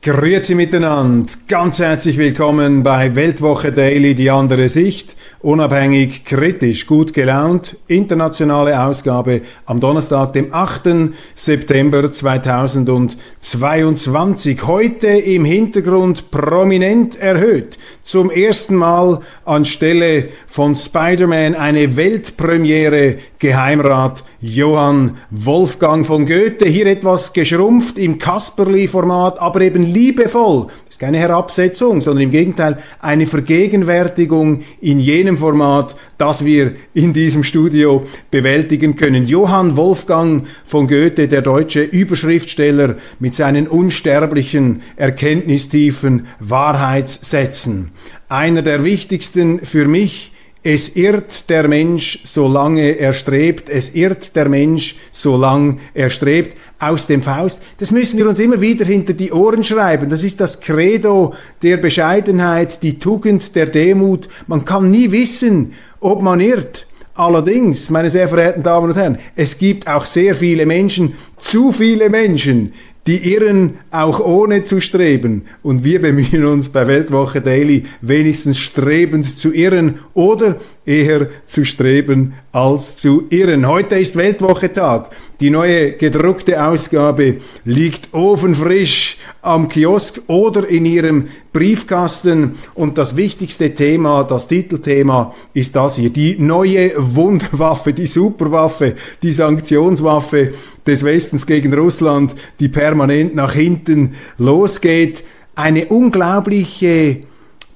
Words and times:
Grüezi 0.00 0.54
miteinander, 0.54 1.28
ganz 1.48 1.80
herzlich 1.80 2.18
willkommen 2.18 2.84
bei 2.84 3.16
Weltwoche 3.16 3.72
Daily, 3.72 4.14
die 4.14 4.30
andere 4.30 4.68
Sicht, 4.68 5.16
unabhängig, 5.40 6.24
kritisch, 6.24 6.86
gut 6.86 7.12
gelaunt, 7.12 7.76
internationale 7.88 8.80
Ausgabe 8.80 9.40
am 9.66 9.80
Donnerstag, 9.80 10.34
dem 10.34 10.54
8. 10.54 11.10
September 11.34 12.12
2022. 12.12 14.68
Heute 14.68 15.08
im 15.08 15.44
Hintergrund 15.44 16.30
prominent 16.30 17.20
erhöht, 17.20 17.76
zum 18.04 18.30
ersten 18.30 18.76
Mal 18.76 19.18
anstelle 19.44 20.28
von 20.46 20.76
Spider-Man 20.76 21.56
eine 21.56 21.96
Weltpremiere. 21.96 23.16
Geheimrat 23.40 24.24
Johann 24.40 25.16
Wolfgang 25.30 26.06
von 26.06 26.26
Goethe, 26.26 26.66
hier 26.66 26.86
etwas 26.86 27.32
geschrumpft 27.32 27.98
im 27.98 28.18
Kasperli-Format, 28.18 29.40
aber 29.40 29.60
eben 29.60 29.87
liebevoll. 29.88 30.66
Das 30.66 30.94
ist 30.94 31.00
keine 31.00 31.18
Herabsetzung, 31.18 32.00
sondern 32.00 32.24
im 32.24 32.30
Gegenteil 32.30 32.78
eine 33.00 33.26
Vergegenwärtigung 33.26 34.62
in 34.80 34.98
jenem 34.98 35.36
Format, 35.36 35.96
das 36.18 36.44
wir 36.44 36.72
in 36.94 37.12
diesem 37.12 37.42
Studio 37.42 38.04
bewältigen 38.30 38.96
können. 38.96 39.24
Johann 39.24 39.76
Wolfgang 39.76 40.46
von 40.64 40.86
Goethe, 40.86 41.28
der 41.28 41.42
deutsche 41.42 41.82
Überschriftsteller 41.82 42.96
mit 43.18 43.34
seinen 43.34 43.66
unsterblichen, 43.66 44.82
erkenntnistiefen 44.96 46.26
Wahrheitssätzen. 46.40 47.90
Einer 48.28 48.62
der 48.62 48.84
wichtigsten 48.84 49.60
für 49.60 49.88
mich 49.88 50.32
es 50.64 50.96
irrt 50.96 51.48
der 51.50 51.68
Mensch, 51.68 52.20
solange 52.24 52.98
er 52.98 53.12
strebt. 53.12 53.70
Es 53.70 53.94
irrt 53.94 54.34
der 54.34 54.48
Mensch, 54.48 54.96
solange 55.12 55.78
er 55.94 56.10
strebt. 56.10 56.58
Aus 56.80 57.08
dem 57.08 57.22
Faust. 57.22 57.62
Das 57.78 57.90
müssen 57.90 58.18
wir 58.18 58.28
uns 58.28 58.38
immer 58.38 58.60
wieder 58.60 58.84
hinter 58.84 59.12
die 59.12 59.32
Ohren 59.32 59.64
schreiben. 59.64 60.08
Das 60.08 60.22
ist 60.22 60.40
das 60.40 60.60
Credo 60.60 61.34
der 61.62 61.76
Bescheidenheit, 61.76 62.82
die 62.82 62.98
Tugend 63.00 63.56
der 63.56 63.66
Demut. 63.66 64.28
Man 64.46 64.64
kann 64.64 64.90
nie 64.90 65.10
wissen, 65.10 65.72
ob 65.98 66.22
man 66.22 66.38
irrt. 66.38 66.86
Allerdings, 67.18 67.90
meine 67.90 68.10
sehr 68.10 68.28
verehrten 68.28 68.62
Damen 68.62 68.90
und 68.90 68.96
Herren, 68.96 69.18
es 69.34 69.58
gibt 69.58 69.88
auch 69.88 70.04
sehr 70.04 70.36
viele 70.36 70.66
Menschen, 70.66 71.14
zu 71.36 71.72
viele 71.72 72.10
Menschen, 72.10 72.74
die 73.08 73.32
irren 73.32 73.78
auch 73.90 74.20
ohne 74.20 74.64
zu 74.64 74.82
streben. 74.82 75.46
Und 75.62 75.82
wir 75.82 76.02
bemühen 76.02 76.44
uns 76.44 76.68
bei 76.68 76.86
Weltwoche 76.86 77.40
Daily 77.40 77.86
wenigstens 78.02 78.58
strebend 78.58 79.24
zu 79.24 79.52
irren 79.54 80.00
oder 80.12 80.56
eher 80.84 81.28
zu 81.46 81.64
streben 81.64 82.34
als 82.52 82.96
zu 82.96 83.24
irren. 83.30 83.66
Heute 83.66 83.98
ist 83.98 84.16
Weltwoche 84.16 84.70
Tag. 84.72 85.10
Die 85.40 85.48
neue 85.48 85.92
gedruckte 85.92 86.62
Ausgabe 86.62 87.38
liegt 87.64 88.12
ofenfrisch 88.12 89.16
am 89.40 89.68
Kiosk 89.68 90.20
oder 90.26 90.68
in 90.68 90.84
Ihrem 90.84 91.28
Briefkasten. 91.52 92.56
Und 92.74 92.98
das 92.98 93.16
wichtigste 93.16 93.74
Thema, 93.74 94.24
das 94.24 94.48
Titelthema 94.48 95.34
ist 95.54 95.76
das 95.76 95.96
hier. 95.96 96.10
Die 96.10 96.36
neue 96.38 96.92
Wunderwaffe, 96.96 97.92
die 97.92 98.06
Superwaffe, 98.06 98.94
die 99.22 99.32
Sanktionswaffe 99.32 100.52
des 100.88 101.04
Westens 101.04 101.46
gegen 101.46 101.72
Russland, 101.72 102.34
die 102.58 102.68
permanent 102.68 103.34
nach 103.34 103.52
hinten 103.52 104.14
losgeht. 104.38 105.22
Eine 105.54 105.86
unglaubliche 105.86 107.22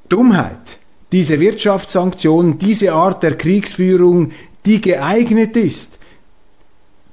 Dummheit 0.08 0.78
diese 1.12 1.38
Wirtschaftssanktionen, 1.38 2.58
diese 2.58 2.92
Art 2.94 3.22
der 3.22 3.36
Kriegsführung, 3.36 4.32
die 4.64 4.80
geeignet 4.80 5.56
ist, 5.56 5.98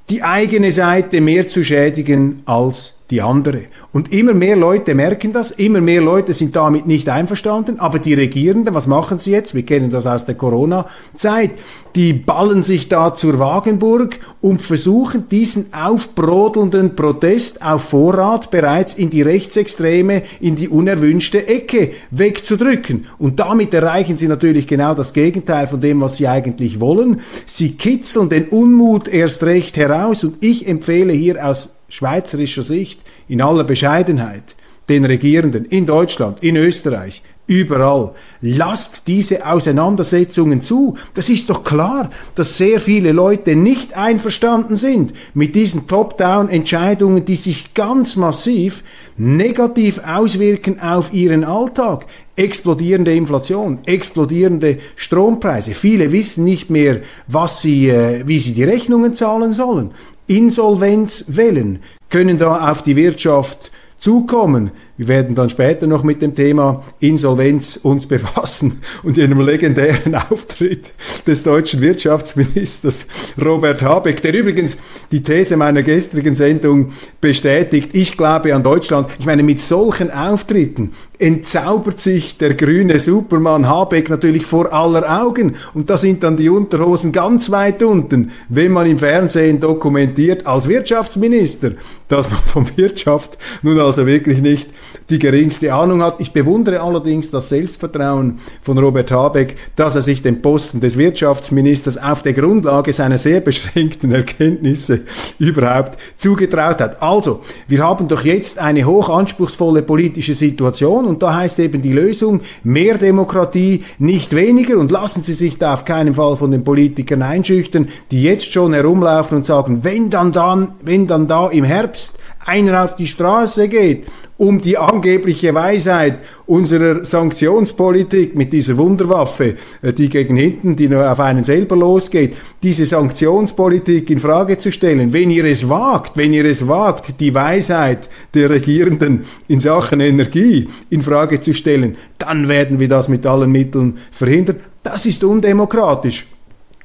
die 0.10 0.24
eigene 0.24 0.72
Seite 0.72 1.22
mehr 1.22 1.48
zu 1.48 1.64
schädigen 1.64 2.42
als 2.46 2.99
die 3.12 3.22
andere. 3.22 3.64
Und 3.92 4.14
immer 4.14 4.34
mehr 4.34 4.56
Leute 4.56 4.94
merken 4.94 5.34
das, 5.34 5.52
immer 5.52 5.82
mehr 5.82 6.02
Leute 6.02 6.34
sind 6.34 6.56
damit 6.56 6.86
nicht 6.86 7.10
einverstanden, 7.10 7.80
aber 7.80 7.98
die 8.00 8.14
Regierenden, 8.14 8.76
was 8.76 8.86
machen 8.86 9.18
sie 9.18 9.32
jetzt? 9.32 9.56
Wir 9.56 9.64
kennen 9.64 9.90
das 9.90 10.06
aus 10.06 10.26
der 10.26 10.36
Corona-Zeit. 10.36 11.52
Die 11.96 12.14
ballen 12.14 12.62
sich 12.62 12.88
da 12.88 13.16
zur 13.16 13.40
Wagenburg 13.40 14.20
und 14.42 14.62
versuchen 14.62 15.28
diesen 15.28 15.74
aufbrodelnden 15.74 16.96
Protest 16.96 17.64
auf 17.64 17.90
Vorrat 17.90 18.52
bereits 18.52 18.94
in 18.94 19.10
die 19.10 19.24
rechtsextreme, 19.24 20.22
in 20.40 20.56
die 20.56 20.70
unerwünschte 20.70 21.48
Ecke 21.48 21.94
wegzudrücken. 22.12 23.08
Und 23.18 23.40
damit 23.40 23.74
erreichen 23.74 24.18
sie 24.18 24.28
natürlich 24.28 24.68
genau 24.68 24.94
das 24.94 25.14
Gegenteil 25.14 25.66
von 25.66 25.82
dem, 25.82 26.00
was 26.02 26.18
sie 26.18 26.28
eigentlich 26.28 26.80
wollen. 26.80 27.22
Sie 27.48 27.72
kitzeln 27.72 28.30
den 28.30 28.50
Unmut 28.50 29.08
erst 29.08 29.44
recht 29.44 29.76
heraus 29.78 30.24
und 30.24 30.38
ich 30.42 30.68
empfehle 30.68 31.14
hier 31.14 31.44
aus 31.44 31.79
schweizerischer 31.90 32.64
Sicht 32.64 33.02
in 33.28 33.42
aller 33.42 33.64
Bescheidenheit 33.64 34.56
den 34.90 35.06
Regierenden 35.06 35.66
in 35.66 35.86
Deutschland, 35.86 36.44
in 36.44 36.56
Österreich, 36.56 37.22
überall. 37.50 38.12
Lasst 38.42 39.08
diese 39.08 39.46
Auseinandersetzungen 39.46 40.62
zu. 40.62 40.96
Das 41.16 41.30
ist 41.30 41.50
doch 41.50 41.64
klar, 41.64 42.12
dass 42.36 42.58
sehr 42.58 42.80
viele 42.80 43.12
Leute 43.12 43.56
nicht 43.56 43.98
einverstanden 43.98 44.76
sind 44.76 45.14
mit 45.34 45.56
diesen 45.56 45.88
Top-Down-Entscheidungen, 45.88 47.26
die 47.26 47.36
sich 47.36 47.74
ganz 47.74 48.16
massiv 48.16 48.84
negativ 49.18 50.00
auswirken 50.06 50.80
auf 50.80 51.12
ihren 51.12 51.44
Alltag. 51.44 52.06
Explodierende 52.36 53.14
Inflation, 53.14 53.80
explodierende 53.86 54.78
Strompreise. 54.96 55.72
Viele 55.72 56.12
wissen 56.12 56.46
nicht 56.46 56.70
mehr, 56.70 57.02
was 57.28 57.62
sie, 57.62 57.90
äh, 57.90 58.26
wie 58.26 58.40
sie 58.40 58.54
die 58.54 58.64
Rechnungen 58.64 59.14
zahlen 59.14 59.52
sollen. 59.52 59.92
Insolvenzwellen 60.30 61.80
können 62.10 62.38
da 62.38 62.72
auf 62.72 62.84
die 62.84 62.96
Wirtschaft 62.96 63.72
zukommen. 63.98 64.70
Wir 65.00 65.08
werden 65.08 65.34
dann 65.34 65.50
später 65.50 65.88
noch 65.88 66.04
mit 66.04 66.22
dem 66.22 66.36
Thema 66.36 66.84
Insolvenz 67.00 67.80
uns 67.82 68.06
befassen 68.06 68.82
und 69.04 69.18
einem 69.18 69.40
legendären 69.40 70.14
Auftritt 70.14 70.92
des 71.26 71.44
deutschen 71.44 71.80
Wirtschaftsministers 71.80 73.08
Robert 73.42 73.82
Habeck, 73.82 74.22
der 74.22 74.34
übrigens 74.34 74.76
die 75.14 75.24
These 75.24 75.56
meiner 75.56 75.84
gestrigen 75.84 76.36
Sendung 76.36 76.92
bestätigt. 77.22 77.92
Ich 77.94 78.18
glaube 78.18 78.54
an 78.54 78.62
Deutschland. 78.62 79.08
Ich 79.20 79.26
meine, 79.26 79.42
mit 79.42 79.62
solchen 79.62 80.12
Auftritten 80.12 80.92
entzaubert 81.18 82.02
sich 82.02 82.38
der 82.38 82.54
grüne 82.56 83.00
Supermann 83.00 83.70
Habeck 83.70 84.10
natürlich 84.10 84.46
vor 84.46 84.74
aller 84.74 85.22
Augen 85.22 85.56
und 85.74 85.90
da 85.90 85.98
sind 85.98 86.24
dann 86.24 86.36
die 86.36 86.50
Unterhosen 86.50 87.14
ganz 87.14 87.52
weit 87.52 87.84
unten, 87.84 88.32
wenn 88.50 88.74
man 88.74 88.86
im 88.86 88.98
Fernsehen 88.98 89.62
dokumentiert 89.62 90.46
als 90.46 90.68
Wirtschaftsminister, 90.68 91.72
dass 92.10 92.30
man 92.30 92.40
von 92.40 92.78
Wirtschaft 92.78 93.38
nun 93.62 93.80
also 93.80 94.06
wirklich 94.06 94.42
nicht 94.42 94.70
die 95.10 95.20
geringste 95.20 95.74
Ahnung 95.74 96.04
hat. 96.04 96.20
Ich 96.20 96.32
bewundere 96.32 96.82
allerdings 96.82 97.32
das 97.32 97.50
Selbstvertrauen 97.50 98.40
von 98.62 98.78
Robert 98.78 99.12
Habeck, 99.12 99.56
dass 99.76 99.96
er 99.96 100.02
sich 100.02 100.22
den 100.22 100.42
Posten 100.42 100.82
des 100.82 100.98
Wirtschaftsministers 100.98 101.98
auf 101.98 102.22
der 102.22 102.34
Grundlage 102.34 102.94
seiner 102.94 103.18
sehr 103.18 103.42
beschränkten 103.42 104.12
Erkenntnisse 104.12 105.02
überhaupt 105.40 105.98
zugetraut 106.18 106.82
hat. 106.82 107.02
Also, 107.02 107.42
wir 107.68 107.84
haben 107.84 108.08
doch 108.08 108.24
jetzt 108.24 108.60
eine 108.60 108.86
hochanspruchsvolle 108.86 109.82
politische 109.82 110.34
Situation 110.34 111.06
und 111.06 111.24
da 111.24 111.36
heißt 111.36 111.60
eben 111.60 111.82
die 111.82 111.94
Lösung 111.94 112.42
mehr 112.64 112.98
Demokratie, 112.98 113.84
nicht 113.98 114.36
weniger 114.36 114.78
und 114.78 114.92
lassen 114.92 115.24
Sie 115.24 115.34
sich 115.34 115.58
da 115.58 115.74
auf 115.74 115.86
keinen 115.86 116.14
Fall 116.14 116.36
von 116.36 116.52
den 116.52 116.64
Politikern 116.64 117.22
einschüchtern, 117.22 117.88
die 118.12 118.24
jetzt 118.24 118.52
schon 118.52 118.74
herumlaufen 118.74 119.38
und 119.38 119.46
sagen, 119.46 119.84
wenn 119.84 120.10
dann 120.10 120.32
dann, 120.32 120.74
wenn 120.84 121.08
dann 121.08 121.28
da 121.28 121.50
im 121.50 121.64
Herbst 121.64 122.20
einer 122.50 122.84
auf 122.84 122.96
die 122.96 123.08
Straße 123.08 123.68
geht 123.70 124.06
um 124.40 124.62
die 124.62 124.78
angebliche 124.78 125.54
Weisheit 125.54 126.20
unserer 126.48 127.04
Sanktionspolitik 127.04 128.36
mit 128.36 128.54
dieser 128.54 128.78
Wunderwaffe, 128.78 129.56
äh, 129.82 129.92
die 129.92 130.08
gegen 130.08 130.38
hinten, 130.38 130.78
die 130.78 130.88
nur 130.88 131.12
auf 131.12 131.20
einen 131.20 131.44
selber 131.44 131.76
losgeht, 131.76 132.38
diese 132.64 132.86
Sanktionspolitik 132.86 134.10
in 134.10 134.20
Frage 134.20 134.58
zu 134.58 134.72
stellen. 134.72 135.12
Wenn 135.12 135.30
ihr 135.30 135.44
es 135.44 135.68
wagt, 135.68 136.16
wenn 136.16 136.32
ihr 136.32 136.46
es 136.46 136.68
wagt, 136.70 137.20
die 137.20 137.36
Weisheit 137.36 138.10
der 138.34 138.50
Regierenden 138.50 139.26
in 139.50 139.60
Sachen 139.60 140.00
Energie 140.00 140.70
in 140.90 141.02
Frage 141.02 141.42
zu 141.42 141.54
stellen, 141.54 141.98
dann 142.18 142.48
werden 142.48 142.80
wir 142.80 142.88
das 142.88 143.10
mit 143.10 143.26
allen 143.28 143.52
Mitteln 143.52 143.98
verhindern. 144.10 144.62
Das 144.84 145.06
ist 145.06 145.22
undemokratisch. 145.26 146.28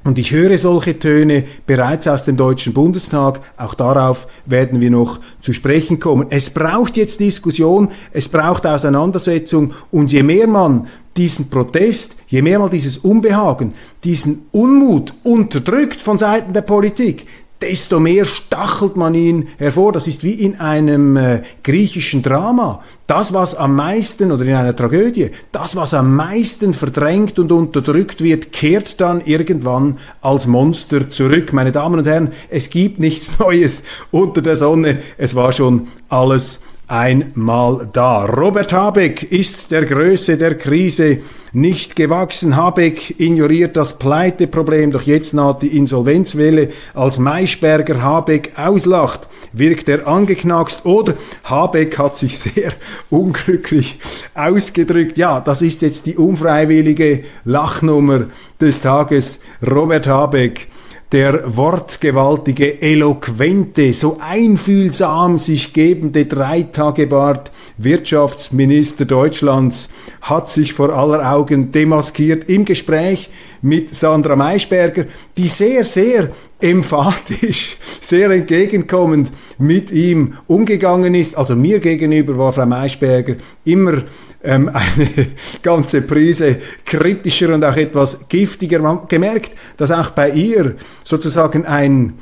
Und 0.05 0.19
ich 0.19 0.33
höre 0.33 0.59
solche 0.59 0.99
Töne 0.99 1.45
bereits 1.67 2.07
aus 2.07 2.25
dem 2.25 2.37
Deutschen 2.37 2.75
Bundestag. 2.75 3.41
Auch 3.57 3.73
darauf 3.73 4.27
werden 4.45 4.83
wir 4.83 4.91
noch 4.91 5.19
zu 5.41 5.55
sprechen 5.55 5.99
kommen. 5.99 6.27
Es 6.29 6.51
braucht 6.51 6.99
jetzt 6.99 7.21
Diskussion, 7.21 7.89
es 8.13 8.29
braucht 8.29 8.67
Auseinandersetzung. 8.67 9.73
Und 9.91 10.13
je 10.13 10.23
mehr 10.23 10.47
man 10.47 10.89
diesen 11.17 11.49
Protest, 11.49 12.19
je 12.27 12.43
mehr 12.43 12.59
man 12.59 12.69
dieses 12.69 12.99
Unbehagen, 12.99 13.73
diesen 14.03 14.47
Unmut 14.53 15.15
unterdrückt 15.23 16.03
von 16.03 16.19
Seiten 16.19 16.53
der 16.53 16.63
Politik, 16.63 17.27
desto 17.61 18.01
mehr 18.01 18.25
stachelt 18.25 18.97
man 18.97 19.15
ihn 19.15 19.49
hervor. 19.59 19.93
Das 19.93 20.07
ist 20.07 20.23
wie 20.23 20.33
in 20.33 20.61
einem 20.61 21.17
äh, 21.17 21.43
griechischen 21.63 22.23
Drama. 22.23 22.83
Das, 23.07 23.33
was 23.33 23.55
am 23.55 23.75
meisten, 23.77 24.33
oder 24.33 24.45
in 24.45 24.55
einer 24.55 24.77
Tragödie, 24.77 25.31
das, 25.53 25.77
was 25.77 25.95
am 25.95 26.15
meisten 26.15 26.75
verdrängt 26.75 27.39
und 27.39 27.53
unterdrückt 27.53 28.23
wird, 28.23 28.53
kehrt 28.53 29.01
dann 29.01 29.21
irgendwann 29.25 29.99
als 30.21 30.47
Monster 30.47 31.09
zurück. 31.09 31.53
Meine 31.53 31.73
Damen 31.73 31.99
und 31.99 32.07
Herren, 32.07 32.33
es 32.51 32.71
gibt 32.71 32.99
nichts 32.99 33.39
Neues 33.39 33.83
unter 34.11 34.43
der 34.43 34.57
Sonne. 34.57 35.03
Es 35.19 35.35
war 35.35 35.53
schon 35.53 35.89
alles 36.09 36.61
einmal 36.89 37.89
da. 37.93 38.25
Robert 38.25 38.73
Habeck 38.73 39.23
ist 39.33 39.71
der 39.71 39.85
Größe 39.85 40.37
der 40.37 40.57
Krise 40.57 41.19
nicht 41.53 41.97
gewachsen. 41.97 42.57
Habeck 42.57 43.19
ignoriert 43.19 43.77
das 43.77 43.99
Pleiteproblem, 43.99 44.91
doch 44.91 45.03
jetzt 45.03 45.35
naht 45.35 45.63
die 45.63 45.77
Insolvenzwelle. 45.77 46.71
Als 46.93 47.19
Maischberger 47.19 48.03
Habeck 48.03 48.53
auslacht, 48.57 49.29
wirkt 49.53 49.89
er 49.89 50.07
angeknackst 50.07 50.85
oder 50.85 51.15
Habeck 51.45 51.99
hat 51.99 52.17
sich 52.17 52.39
sehr 52.39 52.73
unglücklich 53.11 53.99
ausgedrückt. 54.35 55.17
Ja, 55.17 55.41
das 55.41 55.63
ist 55.63 55.83
jetzt 55.83 56.07
die 56.07 56.17
unfreiwillige 56.17 57.25
Lachnummer 57.45 58.27
des 58.61 58.81
Tages. 58.81 59.41
Robert 59.65 60.07
Habeck 60.07 60.69
der 61.15 61.57
wortgewaltige, 61.57 62.83
eloquente, 62.83 63.95
so 63.95 64.19
einfühlsam 64.21 65.39
sich 65.39 65.73
gebende 65.73 66.27
Dreitagebart 66.27 67.53
Wirtschaftsminister 67.79 69.05
Deutschlands 69.05 69.91
hat 70.23 70.51
sich 70.51 70.73
vor 70.73 70.93
aller 70.93 71.33
Augen 71.33 71.71
demaskiert 71.71 72.51
im 72.51 72.65
Gespräch 72.65 73.31
mit 73.63 73.95
Sandra 73.95 74.35
Maischberger, 74.35 75.05
die 75.39 75.47
sehr, 75.47 75.85
sehr 75.85 76.31
emphatisch, 76.61 77.77
sehr 78.01 78.33
entgegenkommend 78.33 79.31
mit 79.57 79.93
ihm 79.93 80.35
umgegangen 80.49 81.15
ist. 81.15 81.37
Also 81.37 81.55
mir 81.55 81.79
gegenüber 81.79 82.37
war 82.37 82.53
Frau 82.53 82.67
Maischberger 82.67 83.37
immer 83.65 84.03
ähm, 84.45 84.71
eine 84.73 85.27
ganze 85.63 86.03
Prise 86.03 86.57
kritischer 86.85 87.55
und 87.55 87.65
auch 87.65 87.77
etwas 87.77 88.29
giftiger. 88.29 88.81
Man 88.81 88.97
hat 88.99 89.09
gemerkt, 89.09 89.53
dass 89.77 89.91
auch 89.91 90.11
bei 90.11 90.31
ihr 90.31 90.77
sozusagen 91.03 91.65
ein 91.65 92.15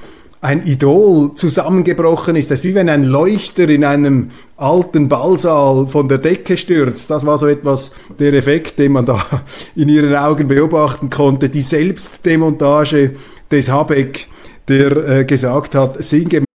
ein 0.42 0.66
Idol 0.66 1.34
zusammengebrochen 1.36 2.34
ist. 2.34 2.50
Das 2.50 2.58
ist 2.58 2.64
wie 2.64 2.74
wenn 2.74 2.88
ein 2.88 3.04
Leuchter 3.04 3.68
in 3.68 3.84
einem 3.84 4.32
alten 4.56 5.08
Ballsaal 5.08 5.86
von 5.86 6.08
der 6.08 6.18
Decke 6.18 6.56
stürzt. 6.56 7.10
Das 7.10 7.24
war 7.24 7.38
so 7.38 7.46
etwas 7.46 7.92
der 8.18 8.34
Effekt, 8.34 8.80
den 8.80 8.90
man 8.92 9.06
da 9.06 9.24
in 9.76 9.88
ihren 9.88 10.16
Augen 10.16 10.48
beobachten 10.48 11.10
konnte. 11.10 11.48
Die 11.48 11.62
Selbstdemontage 11.62 13.14
des 13.52 13.70
Habeck, 13.70 14.26
der 14.66 14.96
äh, 15.20 15.24
gesagt 15.24 15.76
hat, 15.76 16.02
sinngemäß. 16.02 16.46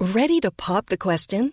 Ready 0.00 0.40
to 0.40 0.48
pop 0.56 0.86
the 0.88 0.96
question? 0.96 1.52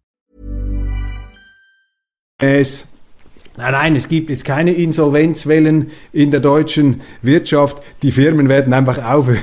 Es 2.41 2.87
Nein, 3.57 3.73
nein, 3.73 3.95
es 3.97 4.07
gibt 4.07 4.29
jetzt 4.29 4.45
keine 4.45 4.71
Insolvenzwellen 4.71 5.91
in 6.13 6.31
der 6.31 6.39
deutschen 6.39 7.01
Wirtschaft. 7.21 7.83
Die 8.01 8.13
Firmen 8.13 8.47
werden 8.47 8.73
einfach 8.73 9.03
aufhören 9.13 9.41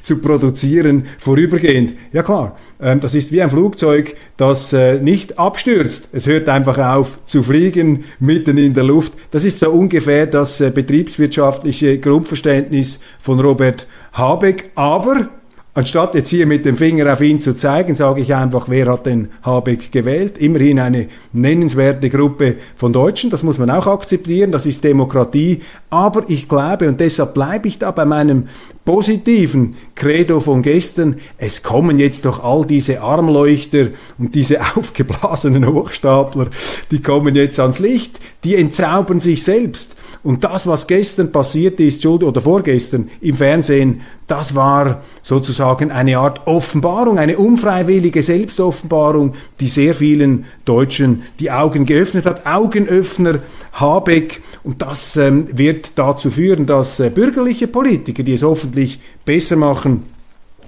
zu 0.00 0.22
produzieren 0.22 1.06
vorübergehend. 1.18 1.94
Ja 2.12 2.22
klar, 2.22 2.56
ähm, 2.80 3.00
das 3.00 3.16
ist 3.16 3.32
wie 3.32 3.42
ein 3.42 3.50
Flugzeug, 3.50 4.14
das 4.36 4.72
äh, 4.72 5.00
nicht 5.00 5.40
abstürzt. 5.40 6.10
Es 6.12 6.28
hört 6.28 6.48
einfach 6.48 6.78
auf 6.78 7.18
zu 7.26 7.42
fliegen 7.42 8.04
mitten 8.20 8.56
in 8.56 8.72
der 8.72 8.84
Luft. 8.84 9.14
Das 9.32 9.44
ist 9.44 9.58
so 9.58 9.70
ungefähr 9.70 10.26
das 10.26 10.60
äh, 10.60 10.70
betriebswirtschaftliche 10.70 11.98
Grundverständnis 11.98 13.00
von 13.18 13.40
Robert 13.40 13.88
Habeck. 14.12 14.70
Aber 14.76 15.28
Anstatt 15.72 16.16
jetzt 16.16 16.30
hier 16.30 16.48
mit 16.48 16.64
dem 16.64 16.74
Finger 16.74 17.12
auf 17.12 17.20
ihn 17.20 17.40
zu 17.40 17.54
zeigen, 17.54 17.94
sage 17.94 18.22
ich 18.22 18.34
einfach, 18.34 18.68
wer 18.68 18.90
hat 18.90 19.06
den 19.06 19.28
Habeck 19.44 19.92
gewählt? 19.92 20.36
Immerhin 20.36 20.80
eine 20.80 21.06
nennenswerte 21.32 22.10
Gruppe 22.10 22.56
von 22.74 22.92
Deutschen, 22.92 23.30
das 23.30 23.44
muss 23.44 23.58
man 23.58 23.70
auch 23.70 23.86
akzeptieren, 23.86 24.50
das 24.50 24.66
ist 24.66 24.82
Demokratie. 24.82 25.62
Aber 25.88 26.24
ich 26.26 26.48
glaube, 26.48 26.88
und 26.88 26.98
deshalb 26.98 27.34
bleibe 27.34 27.68
ich 27.68 27.78
da 27.78 27.92
bei 27.92 28.04
meinem 28.04 28.48
positiven 28.84 29.76
Credo 29.94 30.40
von 30.40 30.62
gestern, 30.62 31.20
es 31.38 31.62
kommen 31.62 32.00
jetzt 32.00 32.24
doch 32.24 32.42
all 32.42 32.66
diese 32.66 33.00
Armleuchter 33.00 33.90
und 34.18 34.34
diese 34.34 34.58
aufgeblasenen 34.76 35.64
Hochstapler, 35.64 36.48
die 36.90 37.00
kommen 37.00 37.36
jetzt 37.36 37.60
ans 37.60 37.78
Licht, 37.78 38.18
die 38.42 38.56
entzaubern 38.56 39.20
sich 39.20 39.44
selbst. 39.44 39.94
Und 40.22 40.44
das, 40.44 40.66
was 40.66 40.86
gestern 40.86 41.32
passiert 41.32 41.80
ist, 41.80 42.04
oder 42.04 42.40
vorgestern 42.42 43.08
im 43.22 43.36
Fernsehen, 43.36 44.02
das 44.26 44.54
war 44.54 45.02
sozusagen 45.22 45.90
eine 45.90 46.18
Art 46.18 46.46
Offenbarung, 46.46 47.18
eine 47.18 47.38
unfreiwillige 47.38 48.22
Selbstoffenbarung, 48.22 49.34
die 49.60 49.68
sehr 49.68 49.94
vielen 49.94 50.44
Deutschen 50.66 51.22
die 51.40 51.50
Augen 51.50 51.86
geöffnet 51.86 52.26
hat. 52.26 52.46
Augenöffner 52.46 53.38
Habeck. 53.72 54.42
Und 54.62 54.82
das 54.82 55.16
ähm, 55.16 55.46
wird 55.56 55.92
dazu 55.96 56.30
führen, 56.30 56.66
dass 56.66 57.00
äh, 57.00 57.08
bürgerliche 57.08 57.66
Politiker, 57.66 58.22
die 58.22 58.34
es 58.34 58.42
hoffentlich 58.42 59.00
besser 59.24 59.56
machen, 59.56 60.02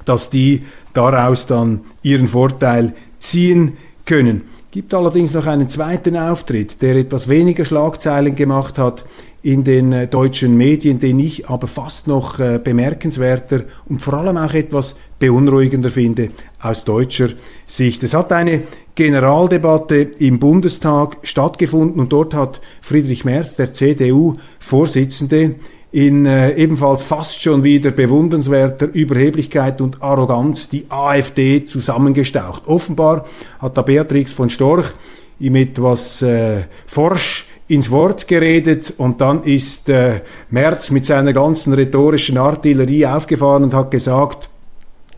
dass 0.07 0.31
die 0.31 0.63
daraus 0.95 1.47
dann 1.47 1.81
ihren 2.03 2.27
Vorteil 2.27 2.95
ziehen 3.19 3.77
können. 4.07 4.45
Gibt 4.71 4.95
allerdings 4.95 5.35
noch 5.35 5.47
einen 5.47 5.69
zweiten 5.69 6.17
Auftritt, 6.17 6.81
der 6.81 6.97
etwas 6.97 7.29
weniger 7.29 7.67
Schlagzeilen 7.67 8.35
gemacht 8.35 8.79
hat 8.79 9.05
in 9.43 9.65
den 9.65 9.93
äh, 9.93 10.07
deutschen 10.07 10.57
Medien, 10.57 11.01
den 11.01 11.19
ich 11.19 11.49
aber 11.49 11.67
fast 11.67 12.07
noch 12.07 12.39
äh, 12.39 12.61
bemerkenswerter 12.63 13.65
und 13.89 14.01
vor 14.01 14.15
allem 14.15 14.37
auch 14.37 14.55
etwas 14.55 14.97
beunruhigender 15.19 15.91
finde 15.91 16.31
aus 16.61 16.85
deutscher 16.85 17.31
Sicht. 17.67 18.03
Es 18.05 18.15
hat 18.15 18.33
eine 18.33 18.63
Generaldebatte 18.95 19.97
im 19.97 20.39
Bundestag 20.39 21.17
stattgefunden 21.23 22.01
und 22.01 22.13
dort 22.13 22.35
hat 22.35 22.61
Friedrich 22.81 23.25
Merz, 23.25 23.57
der 23.57 23.73
CDU-Vorsitzende, 23.73 25.57
in 25.91 26.25
äh, 26.25 26.55
ebenfalls 26.55 27.03
fast 27.03 27.43
schon 27.43 27.65
wieder 27.65 27.91
bewundernswerter 27.91 28.87
Überheblichkeit 28.87 29.81
und 29.81 30.03
Arroganz 30.03 30.71
die 30.71 30.87
AfD 30.89 31.67
zusammengestaucht. 31.67 32.67
Offenbar 32.67 33.27
hat 33.59 33.77
da 33.77 33.83
Beatrix 33.83 34.33
von 34.33 34.49
Storch 34.49 34.93
ihm 35.39 35.57
etwas 35.57 36.23
äh, 36.23 36.63
forsch 36.87 37.47
ins 37.73 37.91
Wort 37.91 38.29
geredet 38.29 38.93
und 38.99 39.23
dann 39.23 39.45
ist 39.45 39.89
äh, 39.89 40.21
Merz 40.51 40.91
mit 40.91 41.07
seiner 41.07 41.33
ganzen 41.33 41.73
rhetorischen 41.73 42.37
Artillerie 42.37 43.07
aufgefahren 43.07 43.65
und 43.65 43.73
hat 43.73 43.91
gesagt, 43.91 44.51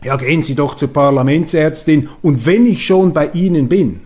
ja 0.03 0.15
gehen 0.15 0.41
Sie 0.41 0.55
doch 0.55 0.75
zur 0.75 0.87
Parlamentsärztin 0.87 2.07
und 2.21 2.45
wenn 2.45 2.65
ich 2.65 2.85
schon 2.85 3.11
bei 3.11 3.27
Ihnen 3.27 3.67
bin, 3.67 3.99